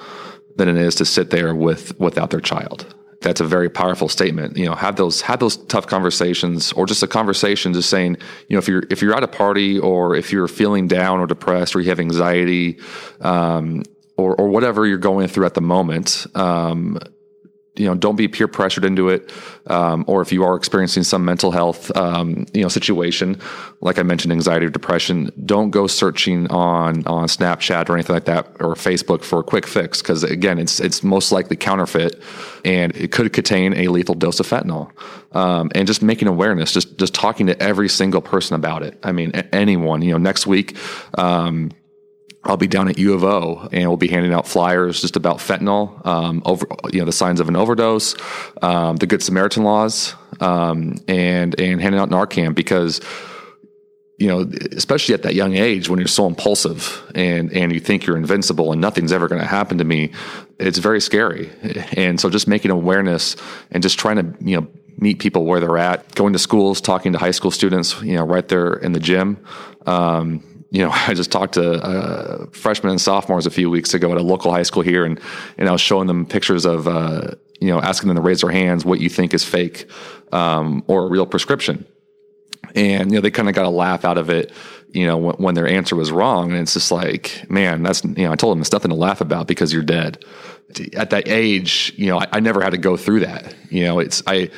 than 0.57 0.69
it 0.69 0.77
is 0.77 0.95
to 0.97 1.05
sit 1.05 1.31
there 1.31 1.55
with 1.55 1.99
without 1.99 2.31
their 2.31 2.41
child. 2.41 2.95
That's 3.21 3.41
a 3.41 3.45
very 3.45 3.69
powerful 3.69 4.09
statement. 4.09 4.57
You 4.57 4.67
know, 4.67 4.75
have 4.75 4.97
those 4.97 5.23
have 5.23 5.41
those 5.41 5.57
tough 5.57 5.87
conversations, 5.87 6.73
or 6.73 6.87
just 6.87 7.03
a 7.03 7.09
conversation, 7.09 7.73
just 7.73 7.91
saying, 7.91 8.17
you 8.49 8.55
know, 8.55 8.59
if 8.59 8.69
you're 8.69 8.85
if 8.91 9.03
you're 9.03 9.15
at 9.15 9.25
a 9.25 9.29
party, 9.29 9.79
or 9.79 10.15
if 10.15 10.33
you're 10.33 10.49
feeling 10.49 10.87
down 10.87 11.19
or 11.19 11.27
depressed, 11.27 11.75
or 11.75 11.81
you 11.81 11.89
have 11.89 12.01
anxiety, 12.01 12.79
um, 13.21 13.83
or 14.17 14.37
or 14.37 14.49
whatever 14.49 14.87
you're 14.87 14.99
going 14.99 15.27
through 15.27 15.47
at 15.47 15.55
the 15.55 15.61
moment, 15.61 16.27
um, 16.37 16.99
you 17.79 17.87
know, 17.87 17.95
don't 17.95 18.17
be 18.17 18.29
peer 18.29 18.49
pressured 18.49 18.85
into 18.85 19.09
it. 19.09 19.33
Um, 19.67 20.05
or 20.07 20.23
if 20.23 20.33
you 20.33 20.45
are 20.45 20.57
experiencing 20.57 21.03
some 21.03 21.25
mental 21.25 21.51
health, 21.51 21.95
um, 21.97 22.47
you 22.53 22.63
know, 22.63 22.69
situation, 22.69 23.41
like 23.81 23.99
I 23.99 24.03
mentioned, 24.03 24.33
anxiety 24.33 24.67
or 24.67 24.71
depression, 24.71 25.31
don't 25.45 25.71
go 25.71 25.87
searching 25.87 26.47
on, 26.51 27.07
on 27.07 27.29
Snapchat 27.29 27.89
or 27.89 27.95
anything 27.95 28.15
like 28.15 28.25
that 28.25 28.47
or 28.61 28.75
Facebook 28.75 29.23
for 29.23 29.41
a 29.41 29.43
quick 29.43 29.67
fix. 29.67 30.03
Cause 30.03 30.25
again, 30.25 30.59
it's, 30.59 30.81
it's 30.81 31.03
most 31.03 31.33
likely 31.33 31.57
counterfeit 31.57 32.21
and 32.65 32.97
it 32.97 33.13
could 33.13 33.33
contain 33.33 33.75
a 33.75 33.89
lethal 33.89 34.15
dose 34.15 34.41
of 34.41 34.47
fentanyl. 34.47 34.91
Um, 35.33 35.71
and 35.75 35.87
just 35.87 36.03
making 36.03 36.27
awareness, 36.27 36.73
just, 36.73 36.99
just 36.99 37.15
talking 37.15 37.47
to 37.47 37.63
every 37.63 37.89
single 37.89 38.23
person 38.23 38.55
about 38.55 38.83
it. 38.83 38.99
I 39.03 39.13
mean, 39.13 39.33
anyone, 39.53 40.01
you 40.01 40.13
know, 40.13 40.19
next 40.19 40.47
week, 40.47 40.77
um, 41.19 41.71
I'll 42.49 42.57
be 42.57 42.67
down 42.67 42.89
at 42.89 42.99
U 42.99 43.13
of 43.13 43.25
O 43.25 43.69
and 43.73 43.89
we'll 43.89 43.97
be 43.97 44.09
handing 44.09 44.33
out 44.33 44.49
flyers 44.49 45.01
just 45.01 45.17
about 45.17 45.37
fentanyl, 45.39 46.05
um, 46.07 46.43
over 46.47 46.67
you 46.91 46.99
know 46.99 47.05
the 47.05 47.13
signs 47.13 47.41
of 47.41 47.49
an 47.49 47.57
overdose, 47.57 48.17
um, 48.63 48.97
the 48.97 49.07
Good 49.07 49.23
Samaritan 49.23 49.65
laws, 49.65 50.15
um, 50.41 50.97
and 51.07 51.59
and 51.61 51.81
handing 51.81 52.01
out 52.01 52.09
Narcan 52.09 52.55
because 52.55 53.01
you 54.19 54.27
know 54.27 54.51
especially 54.73 55.15
at 55.15 55.23
that 55.23 55.35
young 55.35 55.55
age 55.55 55.89
when 55.89 55.99
you're 55.99 56.09
so 56.09 56.27
impulsive 56.27 57.03
and 57.15 57.53
and 57.53 57.73
you 57.73 57.81
think 57.81 58.07
you're 58.07 58.17
invincible 58.17 58.73
and 58.73 58.81
nothing's 58.81 59.13
ever 59.13 59.29
going 59.29 59.43
to 59.43 59.47
happen 59.47 59.79
to 59.79 59.85
me, 59.85 60.11
it's 60.59 60.79
very 60.79 61.01
scary. 61.01 61.51
And 61.97 62.19
so 62.19 62.31
just 62.31 62.49
making 62.49 62.71
awareness 62.71 63.37
and 63.71 63.83
just 63.83 63.99
trying 63.99 64.17
to 64.17 64.45
you 64.45 64.61
know 64.61 64.67
meet 64.97 65.19
people 65.19 65.45
where 65.45 65.61
they're 65.61 65.79
at, 65.79 66.15
going 66.15 66.33
to 66.33 66.39
schools, 66.39 66.81
talking 66.81 67.13
to 67.13 67.19
high 67.19 67.31
school 67.31 67.51
students, 67.51 68.01
you 68.03 68.15
know, 68.15 68.25
right 68.25 68.49
there 68.49 68.75
in 68.75 68.93
the 68.93 69.01
gym. 69.01 69.39
Um, 69.87 70.58
you 70.71 70.83
know, 70.83 70.91
I 70.93 71.15
just 71.15 71.33
talked 71.33 71.55
to 71.55 71.83
uh, 71.83 72.47
freshmen 72.53 72.91
and 72.91 73.01
sophomores 73.01 73.47
a 73.47 73.51
few 73.51 73.71
weeks 73.71 73.95
ago 73.95 74.13
at 74.13 74.19
a 74.19 74.23
local 74.23 74.51
high 74.51 74.63
school 74.63 74.83
here, 74.83 75.05
and 75.05 75.21
and 75.57 75.69
I 75.69 75.73
was 75.73 75.81
showing 75.81 76.07
them 76.07 76.27
pictures 76.27 76.65
of, 76.65 76.87
uh, 76.87 77.33
you 77.61 77.69
know, 77.69 77.81
asking 77.81 78.09
them 78.09 78.17
to 78.17 78.23
raise 78.23 78.41
their 78.41 78.51
hands 78.51 78.85
what 78.85 79.01
you 79.01 79.09
think 79.09 79.35
is 79.35 79.45
fake 79.45 79.89
um, 80.33 80.85
or 80.87 81.05
a 81.05 81.09
real 81.09 81.27
prescription. 81.27 81.87
and 82.75 83.11
you 83.11 83.17
know 83.17 83.21
they 83.21 83.31
kind 83.31 83.49
of 83.49 83.55
got 83.55 83.65
a 83.65 83.71
laugh 83.71 84.05
out 84.05 84.19
of 84.19 84.31
it 84.31 84.53
you 84.93 85.07
know 85.07 85.17
when, 85.17 85.35
when, 85.37 85.55
their 85.55 85.67
answer 85.67 85.97
was 85.97 86.11
wrong 86.11 86.51
and 86.51 86.61
it's 86.61 86.75
just 86.75 86.91
like 86.91 87.45
man 87.49 87.83
that's 87.83 88.05
you 88.05 88.25
know 88.25 88.33
i 88.33 88.37
told 88.37 88.55
them 88.55 88.61
it's 88.61 88.73
nothing 88.73 88.91
to 88.91 88.97
laugh 88.97 89.21
about 89.21 89.47
because 89.47 89.73
you're 89.73 89.83
dead 89.83 90.23
at 90.95 91.11
that 91.11 91.29
age 91.29 91.93
you 91.97 92.07
know 92.07 92.19
I, 92.19 92.27
I 92.33 92.41
never 92.41 92.61
had 92.61 92.71
to 92.71 92.79
go 92.79 92.97
through 92.97 93.21
that 93.21 93.55
you 93.71 93.85
know 93.85 94.01
it's 94.01 94.23
i 94.27 94.51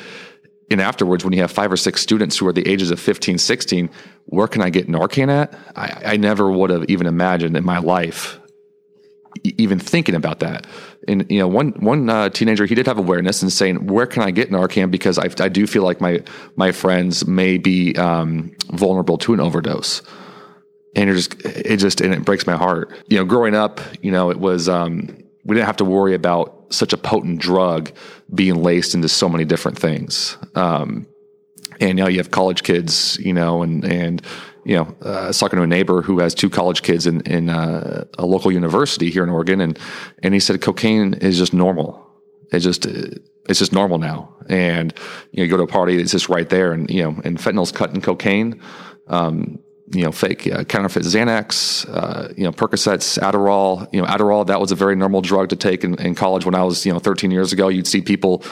and 0.71 0.81
afterwards 0.81 1.23
when 1.23 1.33
you 1.33 1.41
have 1.41 1.51
five 1.51 1.71
or 1.71 1.77
six 1.77 2.01
students 2.01 2.37
who 2.37 2.47
are 2.47 2.53
the 2.53 2.67
ages 2.67 2.91
of 2.91 2.99
15 2.99 3.37
16 3.37 3.89
where 4.25 4.47
can 4.47 4.61
i 4.61 4.69
get 4.69 4.87
narcan 4.87 5.29
at 5.29 5.57
i, 5.75 6.13
I 6.13 6.17
never 6.17 6.51
would 6.51 6.69
have 6.69 6.85
even 6.85 7.07
imagined 7.07 7.55
in 7.55 7.63
my 7.63 7.79
life 7.79 8.41
even 9.43 9.79
thinking 9.79 10.15
about 10.15 10.39
that. 10.39 10.67
And 11.07 11.29
you 11.29 11.39
know, 11.39 11.47
one 11.47 11.71
one 11.79 12.09
uh, 12.09 12.29
teenager 12.29 12.65
he 12.65 12.75
did 12.75 12.85
have 12.87 12.97
awareness 12.97 13.41
and 13.41 13.51
saying, 13.51 13.87
"Where 13.87 14.05
can 14.05 14.23
I 14.23 14.31
get 14.31 14.51
Narcan?" 14.51 14.91
Because 14.91 15.17
I, 15.17 15.29
I 15.43 15.49
do 15.49 15.65
feel 15.65 15.83
like 15.83 16.01
my 16.01 16.23
my 16.55 16.71
friends 16.71 17.25
may 17.25 17.57
be 17.57 17.95
um, 17.95 18.55
vulnerable 18.71 19.17
to 19.19 19.33
an 19.33 19.39
overdose. 19.39 20.01
And 20.95 21.09
it 21.09 21.13
just 21.13 21.41
it 21.45 21.77
just 21.77 22.01
and 22.01 22.13
it 22.13 22.25
breaks 22.25 22.45
my 22.45 22.55
heart. 22.57 22.93
You 23.07 23.17
know, 23.17 23.25
growing 23.25 23.55
up, 23.55 23.81
you 24.01 24.11
know, 24.11 24.29
it 24.29 24.39
was 24.39 24.67
um, 24.69 25.07
we 25.43 25.55
didn't 25.55 25.67
have 25.67 25.77
to 25.77 25.85
worry 25.85 26.13
about 26.13 26.73
such 26.73 26.93
a 26.93 26.97
potent 26.97 27.39
drug 27.39 27.91
being 28.33 28.55
laced 28.55 28.95
into 28.95 29.09
so 29.09 29.27
many 29.27 29.45
different 29.45 29.77
things. 29.77 30.37
Um, 30.55 31.07
and 31.79 31.97
now 31.97 32.07
you 32.07 32.17
have 32.17 32.31
college 32.31 32.63
kids, 32.63 33.17
you 33.19 33.33
know, 33.33 33.63
and 33.63 33.83
and 33.83 34.21
you 34.63 34.75
know, 34.75 34.95
uh, 35.03 35.09
I 35.09 35.27
was 35.27 35.39
talking 35.39 35.57
to 35.57 35.63
a 35.63 35.67
neighbor 35.67 36.01
who 36.03 36.19
has 36.19 36.35
two 36.35 36.49
college 36.49 36.83
kids 36.83 37.07
in, 37.07 37.21
in 37.21 37.49
uh, 37.49 38.05
a 38.19 38.25
local 38.25 38.51
university 38.51 39.09
here 39.09 39.23
in 39.23 39.29
Oregon, 39.29 39.61
and 39.61 39.79
and 40.21 40.33
he 40.33 40.39
said 40.39 40.61
cocaine 40.61 41.15
is 41.15 41.37
just 41.37 41.53
normal. 41.53 42.07
It's 42.51 42.63
just 42.63 42.85
it's 42.85 43.59
just 43.59 43.73
normal 43.73 43.97
now, 43.97 44.35
and 44.47 44.93
you 45.31 45.37
know, 45.37 45.43
you 45.45 45.49
go 45.49 45.57
to 45.57 45.63
a 45.63 45.67
party, 45.67 45.99
it's 45.99 46.11
just 46.11 46.29
right 46.29 46.47
there, 46.47 46.73
and 46.73 46.89
you 46.89 47.01
know, 47.01 47.19
and 47.23 47.37
fentanyl's 47.37 47.71
cut 47.71 47.93
in 47.93 48.01
cocaine. 48.01 48.61
Um, 49.07 49.59
you 49.93 50.03
know, 50.03 50.11
fake 50.11 50.47
uh, 50.47 50.63
counterfeit 50.63 51.03
Xanax, 51.03 51.87
uh, 51.89 52.33
you 52.37 52.43
know, 52.43 52.51
Percocets, 52.51 53.19
Adderall. 53.19 53.87
You 53.93 54.01
know, 54.01 54.07
Adderall 54.07 54.47
that 54.47 54.59
was 54.59 54.71
a 54.71 54.75
very 54.75 54.95
normal 54.95 55.21
drug 55.21 55.49
to 55.49 55.55
take 55.55 55.83
in, 55.83 55.99
in 56.01 56.15
college 56.15 56.45
when 56.45 56.55
I 56.55 56.63
was 56.63 56.85
you 56.85 56.93
know 56.93 56.99
13 56.99 57.31
years 57.31 57.53
ago. 57.53 57.67
You'd 57.67 57.87
see 57.87 58.01
people 58.01 58.43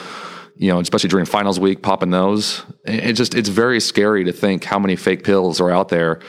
you 0.60 0.68
know, 0.68 0.78
especially 0.78 1.08
during 1.08 1.24
finals 1.24 1.58
week, 1.58 1.80
popping 1.80 2.10
those. 2.10 2.62
It 2.84 3.14
just 3.14 3.34
it's 3.34 3.48
very 3.48 3.80
scary 3.80 4.24
to 4.24 4.32
think 4.32 4.62
how 4.62 4.78
many 4.78 4.94
fake 4.94 5.24
pills 5.24 5.58
are 5.58 5.70
out 5.70 5.88
there, 5.88 6.20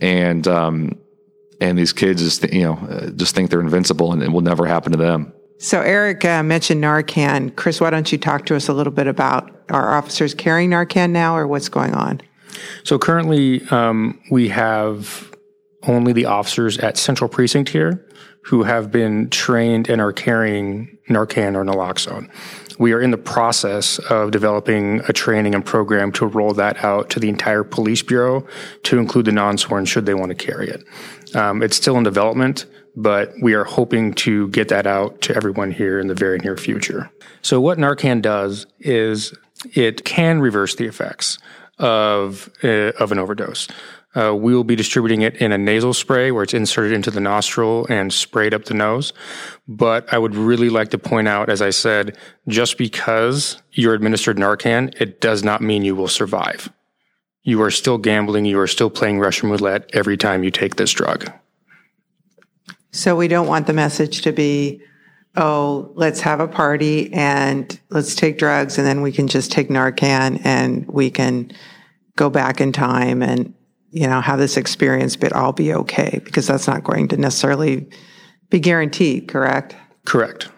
and 0.00 0.46
um, 0.46 0.96
and 1.60 1.76
these 1.76 1.92
kids 1.92 2.22
just 2.22 2.52
you 2.52 2.62
know 2.62 2.74
uh, 2.74 3.10
just 3.10 3.34
think 3.34 3.50
they're 3.50 3.60
invincible 3.60 4.12
and 4.12 4.22
it 4.22 4.30
will 4.30 4.42
never 4.42 4.64
happen 4.64 4.92
to 4.92 4.98
them. 4.98 5.32
So 5.58 5.80
Eric 5.80 6.24
uh, 6.24 6.44
mentioned 6.44 6.82
Narcan. 6.82 7.54
Chris, 7.56 7.80
why 7.80 7.90
don't 7.90 8.10
you 8.12 8.16
talk 8.16 8.46
to 8.46 8.54
us 8.54 8.68
a 8.68 8.72
little 8.72 8.92
bit 8.92 9.08
about 9.08 9.50
our 9.70 9.92
officers 9.92 10.34
carrying 10.34 10.70
Narcan 10.70 11.10
now, 11.10 11.36
or 11.36 11.48
what's 11.48 11.68
going 11.68 11.92
on? 11.92 12.20
So 12.84 12.98
currently, 12.98 13.62
um, 13.68 14.20
we 14.30 14.48
have 14.48 15.34
only 15.84 16.12
the 16.12 16.26
officers 16.26 16.78
at 16.78 16.96
Central 16.98 17.28
Precinct 17.28 17.70
here 17.70 18.06
who 18.42 18.62
have 18.62 18.90
been 18.90 19.28
trained 19.30 19.88
and 19.88 20.00
are 20.00 20.12
carrying 20.12 20.98
Narcan 21.08 21.54
or 21.54 21.64
naloxone. 21.64 22.30
We 22.78 22.92
are 22.92 23.00
in 23.00 23.10
the 23.10 23.18
process 23.18 23.98
of 23.98 24.30
developing 24.30 25.00
a 25.08 25.12
training 25.12 25.54
and 25.54 25.64
program 25.64 26.12
to 26.12 26.26
roll 26.26 26.54
that 26.54 26.82
out 26.82 27.10
to 27.10 27.20
the 27.20 27.28
entire 27.28 27.62
police 27.62 28.02
bureau 28.02 28.46
to 28.84 28.98
include 28.98 29.26
the 29.26 29.32
non-sworn 29.32 29.84
should 29.84 30.06
they 30.06 30.14
want 30.14 30.30
to 30.30 30.34
carry 30.34 30.70
it. 30.70 30.84
Um, 31.36 31.62
it's 31.62 31.76
still 31.76 31.98
in 31.98 32.04
development, 32.04 32.64
but 32.96 33.34
we 33.42 33.52
are 33.52 33.64
hoping 33.64 34.14
to 34.14 34.48
get 34.48 34.68
that 34.68 34.86
out 34.86 35.20
to 35.22 35.36
everyone 35.36 35.72
here 35.72 36.00
in 36.00 36.06
the 36.06 36.14
very 36.14 36.38
near 36.38 36.56
future. 36.56 37.10
So 37.42 37.60
what 37.60 37.76
Narcan 37.76 38.22
does 38.22 38.66
is 38.78 39.34
it 39.74 40.04
can 40.06 40.40
reverse 40.40 40.74
the 40.74 40.86
effects 40.86 41.38
of 41.80 42.48
uh, 42.62 42.92
of 42.98 43.10
an 43.12 43.18
overdose. 43.18 43.66
Uh, 44.14 44.34
we 44.34 44.54
will 44.54 44.64
be 44.64 44.74
distributing 44.74 45.22
it 45.22 45.36
in 45.36 45.52
a 45.52 45.58
nasal 45.58 45.94
spray 45.94 46.32
where 46.32 46.42
it's 46.42 46.54
inserted 46.54 46.92
into 46.92 47.12
the 47.12 47.20
nostril 47.20 47.86
and 47.88 48.12
sprayed 48.12 48.52
up 48.52 48.64
the 48.64 48.74
nose. 48.74 49.12
But 49.68 50.12
I 50.12 50.18
would 50.18 50.34
really 50.34 50.68
like 50.68 50.90
to 50.90 50.98
point 50.98 51.28
out, 51.28 51.48
as 51.48 51.62
I 51.62 51.70
said, 51.70 52.18
just 52.48 52.76
because 52.76 53.62
you're 53.70 53.94
administered 53.94 54.36
Narcan, 54.36 55.00
it 55.00 55.20
does 55.20 55.44
not 55.44 55.62
mean 55.62 55.84
you 55.84 55.94
will 55.94 56.08
survive. 56.08 56.72
You 57.44 57.62
are 57.62 57.70
still 57.70 57.98
gambling. 57.98 58.46
You 58.46 58.58
are 58.58 58.66
still 58.66 58.90
playing 58.90 59.20
Russian 59.20 59.48
roulette 59.48 59.88
every 59.92 60.16
time 60.16 60.42
you 60.42 60.50
take 60.50 60.74
this 60.74 60.90
drug. 60.90 61.32
So 62.90 63.14
we 63.14 63.28
don't 63.28 63.46
want 63.46 63.68
the 63.68 63.72
message 63.72 64.22
to 64.22 64.32
be, 64.32 64.82
oh, 65.36 65.92
let's 65.94 66.20
have 66.20 66.40
a 66.40 66.48
party 66.48 67.12
and 67.12 67.78
let's 67.90 68.14
take 68.14 68.38
drugs 68.38 68.78
and 68.78 68.86
then 68.86 69.00
we 69.02 69.12
can 69.12 69.28
just 69.28 69.52
take 69.52 69.68
Narcan 69.68 70.40
and 70.44 70.86
we 70.88 71.10
can 71.10 71.52
go 72.16 72.28
back 72.28 72.60
in 72.60 72.72
time 72.72 73.22
and 73.22 73.54
you 73.92 74.06
know, 74.06 74.20
have 74.20 74.38
this 74.38 74.56
experience, 74.56 75.16
but 75.16 75.34
I'll 75.34 75.52
be 75.52 75.74
okay 75.74 76.20
because 76.24 76.46
that's 76.46 76.66
not 76.66 76.84
going 76.84 77.08
to 77.08 77.16
necessarily 77.16 77.88
be 78.48 78.60
guaranteed, 78.60 79.28
correct? 79.28 79.74
Correct. 80.06 80.48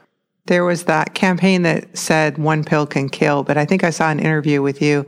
There 0.46 0.64
was 0.64 0.84
that 0.84 1.14
campaign 1.14 1.62
that 1.62 1.96
said 1.96 2.36
one 2.36 2.64
pill 2.64 2.86
can 2.86 3.08
kill, 3.08 3.42
but 3.42 3.56
I 3.56 3.64
think 3.64 3.84
I 3.84 3.90
saw 3.90 4.10
an 4.10 4.18
interview 4.18 4.60
with 4.60 4.82
you, 4.82 5.06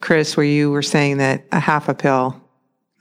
Chris, 0.00 0.36
where 0.36 0.46
you 0.46 0.70
were 0.70 0.82
saying 0.82 1.18
that 1.18 1.44
a 1.52 1.60
half 1.60 1.88
a 1.88 1.94
pill 1.94 2.40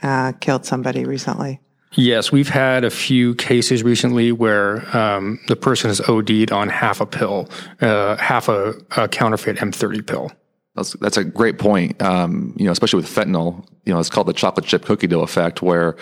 uh, 0.02 0.34
killed 0.34 0.66
somebody 0.66 1.04
recently. 1.04 1.60
Yes, 1.96 2.32
we've 2.32 2.50
had 2.50 2.84
a 2.84 2.90
few 2.90 3.36
cases 3.36 3.84
recently 3.84 4.32
where 4.32 4.96
um, 4.98 5.40
the 5.48 5.56
person 5.56 5.90
has 5.90 6.02
OD'd 6.02 6.52
on 6.52 6.70
half 6.70 7.02
a 7.02 7.06
pill, 7.06 7.50
uh, 7.82 8.16
half 8.18 8.50
a, 8.50 8.74
a 8.98 9.08
counterfeit 9.08 9.58
M30 9.58 10.06
pill. 10.06 10.32
That's 10.76 10.94
that's 10.94 11.18
a 11.18 11.24
great 11.24 11.60
point. 11.60 12.02
Um, 12.02 12.56
you 12.58 12.66
know, 12.66 12.72
especially 12.72 12.98
with 12.98 13.08
fentanyl, 13.08 13.64
you 13.86 13.94
know, 13.94 14.00
it's 14.00 14.10
called 14.10 14.26
the 14.26 14.34
chocolate 14.34 14.66
chip 14.66 14.86
cookie 14.86 15.06
dough 15.06 15.22
effect, 15.22 15.62
where 15.62 15.96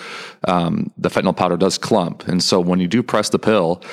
um, 0.48 0.92
the 0.98 1.10
fentanyl 1.10 1.36
powder 1.36 1.58
does 1.58 1.78
clump, 1.78 2.26
and 2.28 2.42
so 2.42 2.62
when 2.62 2.80
you 2.80 2.88
do 2.88 3.04
press 3.04 3.30
the 3.30 3.40
pill, 3.40 3.84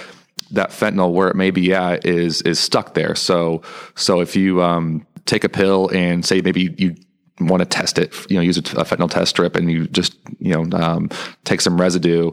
that 0.53 0.71
fentanyl 0.71 1.13
where 1.13 1.29
it 1.29 1.35
may 1.35 1.51
be 1.51 1.75
at 1.75 2.07
is 2.07 2.43
is 2.43 2.61
stuck 2.61 2.95
there. 2.95 3.17
So 3.17 3.63
so 3.97 4.21
if 4.21 4.37
you 4.37 4.63
um, 4.63 5.05
take 5.27 5.43
a 5.43 5.49
pill 5.49 5.89
and 5.89 6.25
say 6.25 6.41
maybe 6.43 6.73
you 6.79 6.95
want 7.41 7.61
to 7.61 7.67
test 7.67 7.99
it, 7.99 8.15
you 8.31 8.37
know, 8.37 8.43
use 8.43 8.59
a 8.59 8.63
fentanyl 8.63 9.11
test 9.11 9.31
strip, 9.31 9.57
and 9.57 9.71
you 9.71 9.87
just 9.89 10.17
you 10.39 10.53
know 10.53 10.79
um, 10.79 11.09
take 11.45 11.61
some 11.61 11.81
residue 11.81 12.31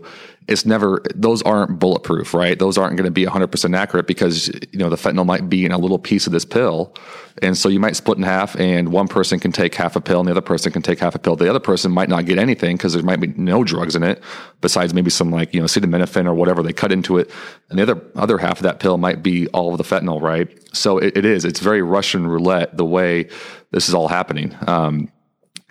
it's 0.47 0.65
never 0.65 1.01
those 1.15 1.41
aren't 1.41 1.79
bulletproof, 1.79 2.33
right? 2.33 2.57
Those 2.57 2.77
aren't 2.77 2.97
going 2.97 3.05
to 3.05 3.11
be 3.11 3.25
100% 3.25 3.75
accurate 3.75 4.05
because 4.05 4.47
you 4.47 4.77
know 4.77 4.89
the 4.89 4.95
fentanyl 4.95 5.25
might 5.25 5.49
be 5.49 5.65
in 5.65 5.71
a 5.71 5.77
little 5.77 5.97
piece 5.97 6.27
of 6.27 6.33
this 6.33 6.45
pill. 6.45 6.93
And 7.41 7.57
so 7.57 7.67
you 7.67 7.79
might 7.79 7.95
split 7.95 8.17
in 8.17 8.23
half 8.23 8.55
and 8.55 8.89
one 8.89 9.07
person 9.07 9.39
can 9.39 9.51
take 9.51 9.75
half 9.75 9.95
a 9.95 10.01
pill 10.01 10.19
and 10.19 10.27
the 10.27 10.31
other 10.31 10.41
person 10.41 10.71
can 10.71 10.81
take 10.81 10.99
half 10.99 11.15
a 11.15 11.19
pill. 11.19 11.35
The 11.35 11.49
other 11.49 11.59
person 11.59 11.91
might 11.91 12.09
not 12.09 12.25
get 12.25 12.37
anything 12.37 12.77
because 12.77 12.93
there 12.93 13.03
might 13.03 13.19
be 13.19 13.27
no 13.27 13.63
drugs 13.63 13.95
in 13.95 14.03
it 14.03 14.23
besides 14.61 14.93
maybe 14.93 15.09
some 15.09 15.31
like, 15.31 15.53
you 15.53 15.59
know, 15.59 15.65
acetaminophen 15.65 16.27
or 16.27 16.33
whatever 16.33 16.61
they 16.61 16.73
cut 16.73 16.91
into 16.91 17.17
it. 17.17 17.31
And 17.69 17.79
the 17.79 17.83
other 17.83 18.01
other 18.15 18.37
half 18.37 18.57
of 18.57 18.63
that 18.63 18.79
pill 18.79 18.97
might 18.97 19.23
be 19.23 19.47
all 19.47 19.71
of 19.71 19.77
the 19.79 19.83
fentanyl, 19.83 20.21
right? 20.21 20.47
So 20.75 20.99
it, 20.99 21.17
it 21.17 21.25
is. 21.25 21.43
It's 21.43 21.59
very 21.59 21.81
Russian 21.81 22.27
roulette 22.27 22.77
the 22.77 22.85
way 22.85 23.29
this 23.71 23.89
is 23.89 23.95
all 23.95 24.07
happening. 24.07 24.55
Um, 24.67 25.11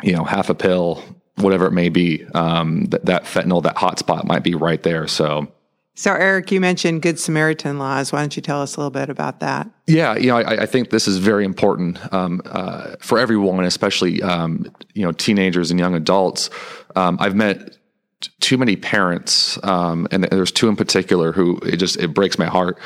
you 0.03 0.13
know, 0.13 0.25
half 0.25 0.51
a 0.51 0.55
pill, 0.55 1.03
whatever 1.37 1.67
it 1.67 1.73
may 1.73 1.89
be, 1.89 2.25
um, 2.35 2.85
that, 2.87 3.07
that 3.07 3.25
fentanyl, 3.25 3.63
that 3.63 3.77
hotspot 3.77 4.25
might 4.25 4.43
be 4.43 4.55
right 4.55 4.83
there. 4.83 5.07
So, 5.07 5.49
so 5.97 6.13
Eric, 6.13 6.51
you 6.51 6.61
mentioned 6.61 7.03
Good 7.03 7.21
Samaritan 7.21 7.79
laws. 7.79 8.13
Why 8.13 8.21
don't 8.21 8.35
you 8.35 8.43
tell 8.43 8.61
us 8.61 8.77
a 8.77 8.81
little 8.81 8.91
bit 8.91 9.11
about 9.11 9.41
that? 9.41 9.71
Yeah, 9.87 10.17
you 10.17 10.29
know, 10.29 10.39
I, 10.39 10.63
I 10.63 10.67
think 10.67 10.91
this 10.91 11.07
is 11.07 11.19
very 11.19 11.45
important 11.45 11.99
um, 12.13 12.43
uh, 12.47 12.97
for 13.01 13.19
everyone, 13.19 13.65
especially 13.65 14.21
um, 14.23 14.67
you 14.95 15.03
know 15.03 15.13
teenagers 15.13 15.71
and 15.71 15.79
young 15.79 15.95
adults. 15.95 16.51
Um, 16.97 17.17
I've 17.21 17.37
met 17.37 17.77
t- 18.21 18.31
too 18.41 18.59
many 18.59 18.75
parents, 18.75 19.57
um, 19.63 20.09
and 20.11 20.25
there's 20.25 20.51
two 20.51 20.69
in 20.69 20.75
particular 20.75 21.31
who 21.31 21.59
it 21.59 21.77
just 21.77 21.97
it 21.99 22.13
breaks 22.13 22.39
my 22.39 22.47
heart 22.47 22.79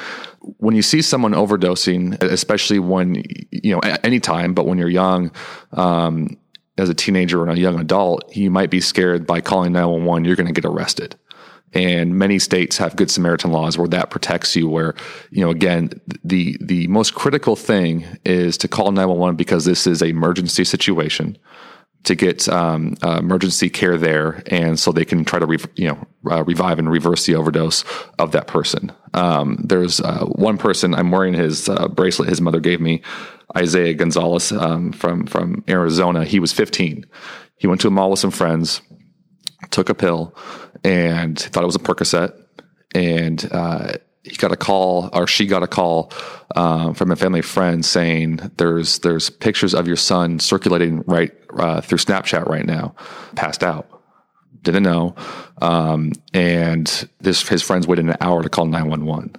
when 0.58 0.74
you 0.74 0.82
see 0.82 1.02
someone 1.02 1.32
overdosing, 1.32 2.22
especially 2.22 2.78
when 2.78 3.22
you 3.50 3.74
know 3.74 3.80
at 3.82 4.04
any 4.04 4.20
time, 4.20 4.52
but 4.52 4.66
when 4.66 4.76
you're 4.76 4.88
young 4.88 5.30
um, 5.72 6.37
as 6.78 6.88
a 6.88 6.94
teenager 6.94 7.42
or 7.42 7.48
a 7.48 7.56
young 7.56 7.78
adult, 7.78 8.34
you 8.36 8.50
might 8.50 8.70
be 8.70 8.80
scared 8.80 9.26
by 9.26 9.40
calling 9.40 9.72
911, 9.72 10.24
you're 10.24 10.36
going 10.36 10.46
to 10.46 10.52
get 10.52 10.64
arrested. 10.64 11.16
And 11.74 12.16
many 12.16 12.38
states 12.38 12.78
have 12.78 12.96
good 12.96 13.10
Samaritan 13.10 13.52
laws 13.52 13.76
where 13.76 13.88
that 13.88 14.08
protects 14.08 14.56
you. 14.56 14.68
Where, 14.68 14.94
you 15.30 15.44
know, 15.44 15.50
again, 15.50 15.90
the 16.24 16.56
the 16.62 16.86
most 16.86 17.14
critical 17.14 17.56
thing 17.56 18.06
is 18.24 18.56
to 18.58 18.68
call 18.68 18.86
911 18.86 19.36
because 19.36 19.66
this 19.66 19.86
is 19.86 20.00
an 20.00 20.08
emergency 20.08 20.64
situation 20.64 21.36
to 22.04 22.14
get 22.14 22.48
um, 22.48 22.96
uh, 23.02 23.18
emergency 23.18 23.68
care 23.68 23.98
there, 23.98 24.42
and 24.46 24.78
so 24.78 24.92
they 24.92 25.04
can 25.04 25.24
try 25.24 25.38
to 25.38 25.46
re- 25.46 25.58
you 25.74 25.88
know 25.88 26.06
uh, 26.30 26.42
revive 26.44 26.78
and 26.78 26.90
reverse 26.90 27.26
the 27.26 27.34
overdose 27.34 27.84
of 28.18 28.32
that 28.32 28.46
person. 28.46 28.90
Um, 29.12 29.58
there's 29.62 30.00
uh, 30.00 30.24
one 30.24 30.56
person 30.56 30.94
I'm 30.94 31.10
wearing 31.10 31.34
his 31.34 31.68
uh, 31.68 31.88
bracelet 31.88 32.30
his 32.30 32.40
mother 32.40 32.60
gave 32.60 32.80
me 32.80 33.02
Isaiah 33.56 33.94
Gonzalez 33.94 34.52
um, 34.52 34.92
from 34.92 35.26
from 35.26 35.64
Arizona. 35.68 36.24
He 36.24 36.40
was 36.40 36.52
15. 36.52 37.06
He 37.56 37.66
went 37.66 37.80
to 37.80 37.88
a 37.88 37.90
mall 37.90 38.11
with 38.11 38.20
some 38.20 38.30
friends, 38.30 38.80
took 39.70 39.88
a 39.88 39.94
pill, 39.94 40.34
and 40.84 41.38
thought 41.38 41.62
it 41.62 41.66
was 41.66 41.76
a 41.76 41.80
Percocet, 41.80 42.32
and 42.94 43.48
uh, 43.50 43.92
he 44.22 44.37
got 44.37 44.52
a 44.52 44.56
call 44.56 45.08
or 45.12 45.26
she 45.26 45.46
got 45.46 45.62
a 45.62 45.66
call 45.66 46.12
um, 46.54 46.94
from 46.94 47.11
a 47.11 47.16
family 47.16 47.42
friend 47.42 47.84
saying 47.84 48.37
there's 48.56 49.00
there's 49.00 49.30
pictures 49.30 49.74
of 49.74 49.87
your 49.87 49.96
son 49.96 50.38
circulating 50.38 51.02
right 51.06 51.32
uh, 51.58 51.80
through 51.80 51.98
Snapchat 51.98 52.46
right 52.46 52.66
now, 52.66 52.94
passed 53.34 53.62
out. 53.62 53.88
Didn't 54.62 54.82
know, 54.82 55.14
um, 55.62 56.12
and 56.34 57.08
this 57.20 57.46
his 57.48 57.62
friends 57.62 57.87
waited 57.87 58.06
an 58.06 58.16
hour 58.20 58.42
to 58.42 58.48
call 58.48 58.66
nine 58.66 58.88
one 58.88 59.04
one. 59.04 59.37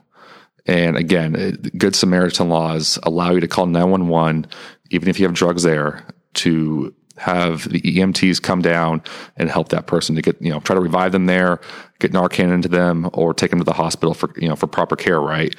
And 0.65 0.97
again, 0.97 1.57
Good 1.77 1.95
Samaritan 1.95 2.49
laws 2.49 2.99
allow 3.03 3.31
you 3.31 3.39
to 3.39 3.47
call 3.47 3.65
911, 3.65 4.47
even 4.91 5.09
if 5.09 5.19
you 5.19 5.25
have 5.25 5.35
drugs 5.35 5.63
there, 5.63 6.05
to 6.35 6.93
have 7.17 7.69
the 7.69 7.81
EMTs 7.81 8.41
come 8.41 8.61
down 8.61 9.03
and 9.35 9.49
help 9.49 9.69
that 9.69 9.87
person 9.87 10.15
to 10.15 10.21
get, 10.21 10.41
you 10.41 10.49
know, 10.49 10.59
try 10.61 10.75
to 10.75 10.81
revive 10.81 11.11
them 11.11 11.25
there, 11.25 11.59
get 11.99 12.13
Narcan 12.13 12.51
into 12.53 12.69
them, 12.69 13.09
or 13.13 13.33
take 13.33 13.49
them 13.49 13.59
to 13.59 13.65
the 13.65 13.73
hospital 13.73 14.13
for, 14.13 14.31
you 14.37 14.47
know, 14.47 14.55
for 14.55 14.67
proper 14.67 14.95
care, 14.95 15.19
right? 15.19 15.55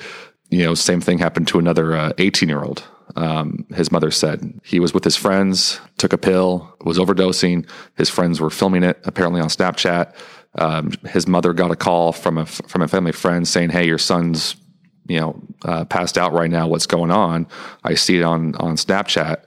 You 0.48 0.64
know, 0.64 0.74
same 0.74 1.00
thing 1.00 1.18
happened 1.18 1.48
to 1.48 1.58
another 1.58 2.12
18 2.18 2.48
uh, 2.48 2.52
year 2.52 2.64
old. 2.64 2.84
Um, 3.16 3.66
his 3.74 3.90
mother 3.90 4.10
said 4.10 4.60
he 4.64 4.80
was 4.80 4.94
with 4.94 5.04
his 5.04 5.16
friends, 5.16 5.80
took 5.98 6.12
a 6.12 6.18
pill, 6.18 6.76
was 6.84 6.98
overdosing. 6.98 7.68
His 7.96 8.08
friends 8.08 8.40
were 8.40 8.50
filming 8.50 8.82
it 8.82 9.00
apparently 9.04 9.40
on 9.40 9.48
Snapchat. 9.48 10.14
Um, 10.56 10.92
his 11.08 11.26
mother 11.26 11.52
got 11.52 11.70
a 11.70 11.76
call 11.76 12.12
from 12.12 12.38
a 12.38 12.46
from 12.46 12.82
a 12.82 12.88
family 12.88 13.12
friend 13.12 13.46
saying, 13.46 13.70
"Hey, 13.70 13.86
your 13.86 13.98
son's 13.98 14.56
you 15.10 15.18
know, 15.18 15.42
uh, 15.64 15.84
passed 15.84 16.16
out 16.16 16.32
right 16.32 16.50
now. 16.50 16.68
What's 16.68 16.86
going 16.86 17.10
on? 17.10 17.48
I 17.82 17.94
see 17.94 18.18
it 18.18 18.22
on 18.22 18.54
on 18.56 18.76
Snapchat, 18.76 19.44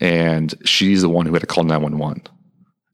and 0.00 0.54
she's 0.64 1.02
the 1.02 1.08
one 1.08 1.26
who 1.26 1.32
had 1.32 1.40
to 1.40 1.46
call 1.46 1.64
nine 1.64 1.82
one 1.82 1.98
one. 1.98 2.22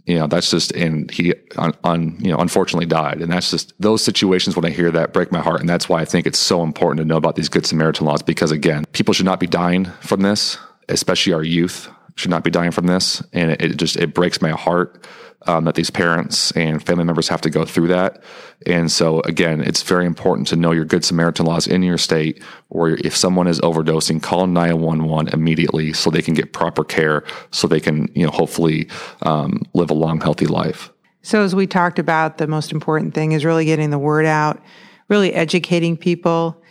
You 0.06 0.18
know, 0.18 0.26
that's 0.26 0.50
just 0.50 0.72
and 0.72 1.10
he 1.10 1.34
on, 1.56 2.16
you 2.20 2.30
know 2.30 2.38
unfortunately 2.38 2.86
died, 2.86 3.20
and 3.20 3.30
that's 3.30 3.50
just 3.50 3.74
those 3.78 4.02
situations 4.02 4.56
when 4.56 4.64
I 4.64 4.70
hear 4.70 4.90
that 4.92 5.12
break 5.12 5.30
my 5.30 5.40
heart, 5.40 5.60
and 5.60 5.68
that's 5.68 5.90
why 5.90 6.00
I 6.00 6.06
think 6.06 6.26
it's 6.26 6.38
so 6.38 6.62
important 6.62 6.98
to 7.00 7.04
know 7.04 7.16
about 7.16 7.36
these 7.36 7.50
Good 7.50 7.66
Samaritan 7.66 8.06
laws 8.06 8.22
because 8.22 8.50
again, 8.50 8.86
people 8.92 9.12
should 9.12 9.26
not 9.26 9.40
be 9.40 9.46
dying 9.46 9.84
from 10.00 10.20
this, 10.20 10.56
especially 10.88 11.34
our 11.34 11.44
youth 11.44 11.90
should 12.14 12.30
not 12.30 12.44
be 12.44 12.50
dying 12.50 12.70
from 12.70 12.86
this, 12.86 13.22
and 13.34 13.50
it, 13.50 13.62
it 13.62 13.76
just 13.76 13.96
it 13.96 14.14
breaks 14.14 14.40
my 14.40 14.50
heart 14.50 15.06
um, 15.46 15.64
that 15.64 15.74
these 15.74 15.90
parents 15.90 16.50
and 16.52 16.84
family 16.84 17.04
members 17.04 17.28
have 17.28 17.40
to 17.42 17.50
go 17.50 17.64
through 17.64 17.88
that. 17.88 18.22
And 18.66 18.90
so, 18.90 19.20
again, 19.20 19.60
it's 19.60 19.82
very 19.82 20.06
important 20.06 20.48
to 20.48 20.56
know 20.56 20.72
your 20.72 20.84
Good 20.84 21.04
Samaritan 21.04 21.46
laws 21.46 21.66
in 21.66 21.82
your 21.82 21.98
state, 21.98 22.42
or 22.70 22.90
if 22.90 23.16
someone 23.16 23.46
is 23.46 23.60
overdosing, 23.60 24.22
call 24.22 24.46
911 24.46 25.32
immediately 25.32 25.92
so 25.92 26.10
they 26.10 26.22
can 26.22 26.34
get 26.34 26.52
proper 26.52 26.84
care, 26.84 27.24
so 27.50 27.66
they 27.66 27.80
can, 27.80 28.10
you 28.14 28.24
know, 28.24 28.32
hopefully 28.32 28.88
um, 29.22 29.62
live 29.74 29.90
a 29.90 29.94
long, 29.94 30.20
healthy 30.20 30.46
life. 30.46 30.92
So, 31.22 31.42
as 31.42 31.54
we 31.54 31.66
talked 31.66 31.98
about, 31.98 32.38
the 32.38 32.46
most 32.46 32.72
important 32.72 33.14
thing 33.14 33.32
is 33.32 33.44
really 33.44 33.64
getting 33.64 33.90
the 33.90 33.98
word 33.98 34.26
out, 34.26 34.62
really 35.08 35.34
educating 35.34 35.96
people, 35.96 36.62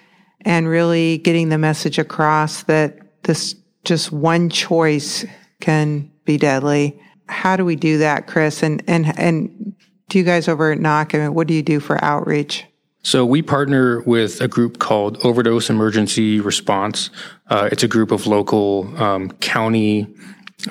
and 0.41 0.67
really 0.67 1.17
getting 1.17 1.49
the 1.49 1.57
message 1.57 1.99
across 1.99 2.63
that 2.63 3.23
this 3.23 3.55
just 3.83 4.11
one 4.11 4.49
choice 4.49 5.25
can 5.59 6.11
be 6.25 6.37
deadly 6.37 6.99
how 7.27 7.55
do 7.55 7.65
we 7.65 7.75
do 7.75 7.97
that, 7.99 8.27
Chris? 8.27 8.63
And 8.63 8.83
and 8.87 9.17
and 9.17 9.75
do 10.09 10.17
you 10.17 10.23
guys 10.23 10.47
over 10.47 10.71
at 10.71 10.79
Knock? 10.79 11.15
I 11.15 11.19
mean, 11.19 11.33
what 11.33 11.47
do 11.47 11.53
you 11.53 11.63
do 11.63 11.79
for 11.79 12.03
outreach? 12.03 12.65
So 13.03 13.23
we 13.23 13.43
partner 13.43 14.01
with 14.01 14.41
a 14.41 14.47
group 14.47 14.79
called 14.79 15.23
Overdose 15.23 15.69
Emergency 15.69 16.39
Response. 16.39 17.11
Uh, 17.49 17.69
it's 17.71 17.83
a 17.83 17.87
group 17.87 18.11
of 18.11 18.25
local 18.25 18.91
um, 19.01 19.29
county, 19.41 20.07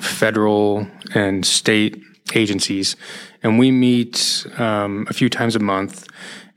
federal, 0.01 0.85
and 1.13 1.45
state 1.45 2.01
agencies, 2.33 2.97
and 3.41 3.57
we 3.57 3.71
meet 3.71 4.45
um, 4.57 5.07
a 5.09 5.13
few 5.13 5.29
times 5.29 5.55
a 5.55 5.59
month. 5.59 6.07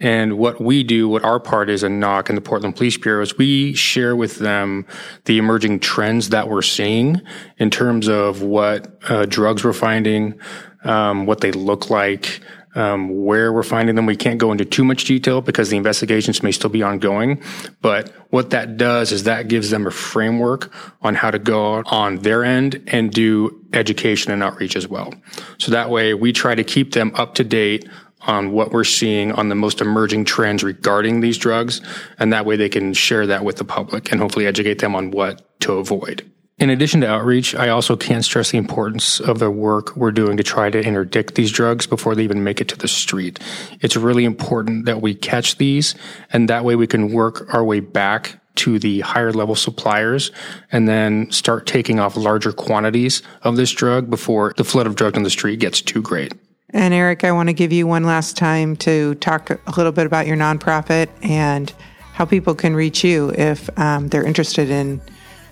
And 0.01 0.39
what 0.39 0.61
we 0.61 0.85
do, 0.85 1.09
what 1.09 1.25
our 1.25 1.41
part 1.41 1.69
is 1.69 1.83
in 1.83 1.99
knock 1.99 2.29
in 2.29 2.37
the 2.37 2.41
Portland 2.41 2.77
Police 2.77 2.97
Bureau 2.97 3.23
is 3.23 3.37
we 3.37 3.75
share 3.75 4.15
with 4.15 4.39
them 4.39 4.87
the 5.25 5.39
emerging 5.39 5.81
trends 5.81 6.29
that 6.29 6.49
we're 6.49 6.63
seeing 6.63 7.21
in 7.59 7.71
terms 7.71 8.09
of 8.09 8.43
what 8.43 9.01
uh, 9.09 9.27
drugs 9.27 9.65
we're 9.65 9.73
finding, 9.73 10.39
um, 10.85 11.27
what 11.27 11.41
they 11.41 11.51
look 11.51 11.91
like, 11.91 12.41
um, 12.77 13.25
where 13.25 13.53
we're 13.53 13.65
finding 13.65 13.97
them. 13.97 14.07
We 14.07 14.15
can't 14.15 14.39
go 14.39 14.53
into 14.53 14.65
too 14.65 14.85
much 14.85 15.05
detail 15.05 15.41
because 15.41 15.69
the 15.69 15.77
investigations 15.77 16.45
may 16.45 16.53
still 16.53 16.71
be 16.71 16.83
ongoing. 16.83 17.43
But 17.81 18.13
what 18.31 18.51
that 18.51 18.77
does 18.77 19.11
is 19.11 19.25
that 19.25 19.49
gives 19.49 19.71
them 19.71 19.87
a 19.87 19.91
framework 19.91 20.73
on 21.03 21.17
how 21.17 21.33
to 21.33 21.41
go 21.41 21.83
on 21.87 22.19
their 22.19 22.45
end 22.45 22.85
and 22.87 23.13
do 23.13 23.65
education 23.73 24.31
and 24.31 24.45
outreach 24.45 24.77
as 24.77 24.87
well. 24.87 25.13
So 25.59 25.73
that 25.73 25.91
way 25.91 26.15
we 26.15 26.33
try 26.33 26.55
to 26.55 26.63
keep 26.63 26.93
them 26.93 27.11
up 27.17 27.35
to 27.35 27.45
date 27.45 27.89
on 28.23 28.53
what 28.53 28.73
we're 28.73 28.85
seeing 28.85 29.33
on 29.33 29.49
the 29.49 29.55
most 29.55 29.81
emerging 29.81 30.25
trends 30.25 30.63
regarding 30.63 31.21
these 31.21 31.39
drugs. 31.39 31.81
And 32.19 32.33
that 32.33 32.47
way 32.47 32.57
they 32.57 32.69
can 32.69 32.93
share 32.93 33.27
that 33.27 33.45
with 33.45 33.57
the 33.57 33.65
public 33.65 34.11
and 34.11 34.21
hopefully 34.21 34.47
educate 34.47 34.81
them 34.81 34.95
on 34.95 35.11
what 35.11 35.61
to 35.61 35.75
avoid. 35.75 36.31
In 36.59 36.71
addition 36.71 37.03
to 37.03 37.09
outreach, 37.09 37.55
I 37.55 37.69
also 37.69 37.97
can't 37.97 38.25
stress 38.25 38.51
the 38.51 38.59
importance 38.59 39.21
of 39.21 39.39
the 39.39 39.51
work 39.51 39.97
we're 39.97 40.11
doing 40.11 40.37
to 40.39 40.43
try 40.43 40.71
to 40.71 40.83
interdict 40.83 41.37
these 41.37 41.53
drugs 41.53 41.87
before 41.87 42.17
they 42.17 42.25
even 42.25 42.43
make 42.43 42.61
it 42.61 42.67
to 42.69 42.77
the 42.77 42.89
street. 42.89 43.39
It's 43.81 43.97
really 43.97 44.25
important 44.25 44.85
that 44.87 45.01
we 45.01 45.15
catch 45.15 45.59
these 45.59 45.95
and 46.33 46.49
that 46.49 46.65
way 46.65 46.75
we 46.75 46.89
can 46.89 47.13
work 47.13 47.53
our 47.55 47.63
way 47.63 47.79
back 47.79 48.41
to 48.57 48.81
the 48.81 49.01
higher 49.01 49.33
level 49.33 49.55
suppliers 49.55 50.33
and 50.73 50.89
then 50.89 51.31
start 51.31 51.65
taking 51.65 52.01
off 52.01 52.17
larger 52.17 52.53
quantities 52.53 53.23
of 53.43 53.55
this 53.55 53.71
drug 53.71 54.11
before 54.11 54.53
the 54.57 54.65
flood 54.65 54.89
of 54.89 54.97
drugs 54.97 55.17
on 55.17 55.23
the 55.23 55.31
street 55.31 55.61
gets 55.61 55.81
too 55.81 56.03
great. 56.03 56.35
And 56.71 56.93
Eric, 56.93 57.25
I 57.25 57.33
want 57.33 57.49
to 57.49 57.55
give 57.55 57.73
you 57.73 57.87
one 57.87 58.05
last 58.05 58.37
time 58.37 58.77
to 58.77 59.15
talk 59.17 59.49
a 59.51 59.59
little 59.77 59.93
bit 59.93 60.05
about 60.05 60.27
your 60.27 60.37
nonprofit 60.37 61.09
and 61.23 61.73
how 62.13 62.27
people 62.27 62.55
can 62.55 62.77
reach 62.77 63.03
you 63.03 63.31
if 63.31 63.71
um, 63.79 64.09
they're 64.09 64.25
interested 64.25 64.69
in 64.69 65.01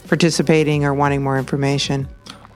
participating 0.08 0.84
or 0.84 0.92
wanting 0.92 1.22
more 1.22 1.38
information. 1.38 2.06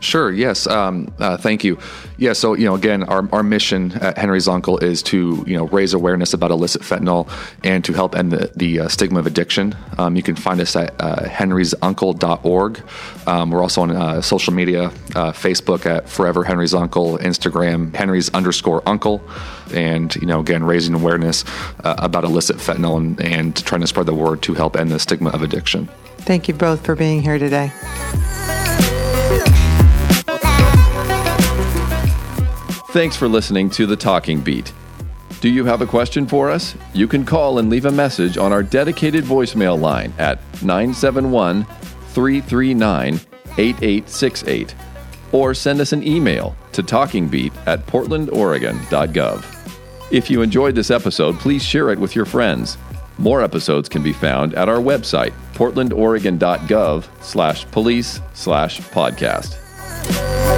Sure. 0.01 0.33
Yes. 0.33 0.67
Um, 0.67 1.13
uh, 1.19 1.37
thank 1.37 1.63
you. 1.63 1.79
Yeah. 2.17 2.33
So 2.33 2.55
you 2.55 2.65
know, 2.65 2.75
again, 2.75 3.03
our, 3.05 3.29
our 3.33 3.43
mission 3.43 3.93
at 3.93 4.17
Henry's 4.17 4.49
Uncle 4.49 4.79
is 4.79 5.03
to 5.05 5.45
you 5.47 5.57
know 5.57 5.67
raise 5.67 5.93
awareness 5.93 6.33
about 6.33 6.51
illicit 6.51 6.83
fentanyl 6.83 7.29
and 7.63 7.85
to 7.85 7.93
help 7.93 8.17
end 8.17 8.33
the, 8.33 8.51
the 8.57 8.81
uh, 8.81 8.89
stigma 8.89 9.21
of 9.21 9.27
addiction. 9.27 9.77
Um, 9.99 10.17
you 10.17 10.23
can 10.23 10.37
find 10.37 10.61
us 10.61 10.75
at 10.75 10.95
uh, 10.99 11.17
henrysuncle.org. 11.25 12.83
Um, 13.27 13.51
we're 13.51 13.63
also 13.63 13.83
on 13.83 13.91
uh, 13.91 14.23
social 14.23 14.55
media, 14.55 14.87
uh, 15.15 15.33
Facebook 15.33 15.85
at 15.85 16.09
Forever 16.09 16.45
Henry's 16.45 16.75
Uncle, 16.75 17.19
Instagram 17.19 17.95
Henry's 17.95 18.31
underscore 18.31 18.83
Uncle, 18.87 19.23
and 19.75 20.15
you 20.17 20.27
know, 20.27 20.41
again, 20.41 20.65
raising 20.65 20.95
awareness 20.95 21.45
uh, 21.85 21.95
about 21.99 22.25
illicit 22.25 22.57
fentanyl 22.57 22.97
and, 22.97 23.21
and 23.21 23.57
trying 23.67 23.83
to 23.83 23.87
spread 23.87 24.07
the 24.07 24.15
word 24.15 24.41
to 24.43 24.55
help 24.55 24.77
end 24.77 24.91
the 24.91 24.99
stigma 24.99 25.29
of 25.31 25.43
addiction. 25.43 25.89
Thank 26.19 26.49
you 26.49 26.55
both 26.55 26.85
for 26.85 26.95
being 26.95 27.23
here 27.23 27.39
today. 27.39 27.71
Thanks 32.93 33.17
for 33.17 33.29
listening 33.29 33.71
to 33.71 33.87
The 33.87 33.95
Talking 33.95 34.41
Beat. 34.41 34.73
Do 35.41 35.49
you 35.49 35.65
have 35.65 35.81
a 35.81 35.87
question 35.87 36.27
for 36.27 36.51
us? 36.51 36.75
You 36.93 37.07
can 37.07 37.25
call 37.25 37.61
and 37.61 37.71
leave 37.71 37.85
a 37.85 37.93
message 37.93 38.37
on 38.37 38.53
our 38.53 38.65
dedicated 38.65 39.25
voicemail 39.25 39.81
line 39.81 40.13
at 40.19 40.41
971 40.61 41.65
339 41.65 43.21
8868 43.57 44.75
or 45.31 45.55
send 45.55 45.81
us 45.81 45.93
an 45.93 46.03
email 46.03 46.57
to 46.73 46.83
talkingbeat 46.83 47.53
at 47.69 47.87
portlandoregon.gov. 47.87 50.13
If 50.13 50.29
you 50.29 50.43
enjoyed 50.43 50.75
this 50.75 50.91
episode, 50.91 51.39
please 51.39 51.65
share 51.65 51.91
it 51.91 51.99
with 51.99 52.17
your 52.17 52.27
friends. 52.27 52.77
More 53.19 53.41
episodes 53.41 53.89
can 53.89 54.03
be 54.03 54.13
found 54.13 54.55
at 54.55 54.69
our 54.69 54.79
website, 54.79 55.33
portlandoregon.gov 55.55 57.07
slash 57.23 57.71
police 57.71 58.21
slash 58.35 58.81
podcast. 58.81 60.50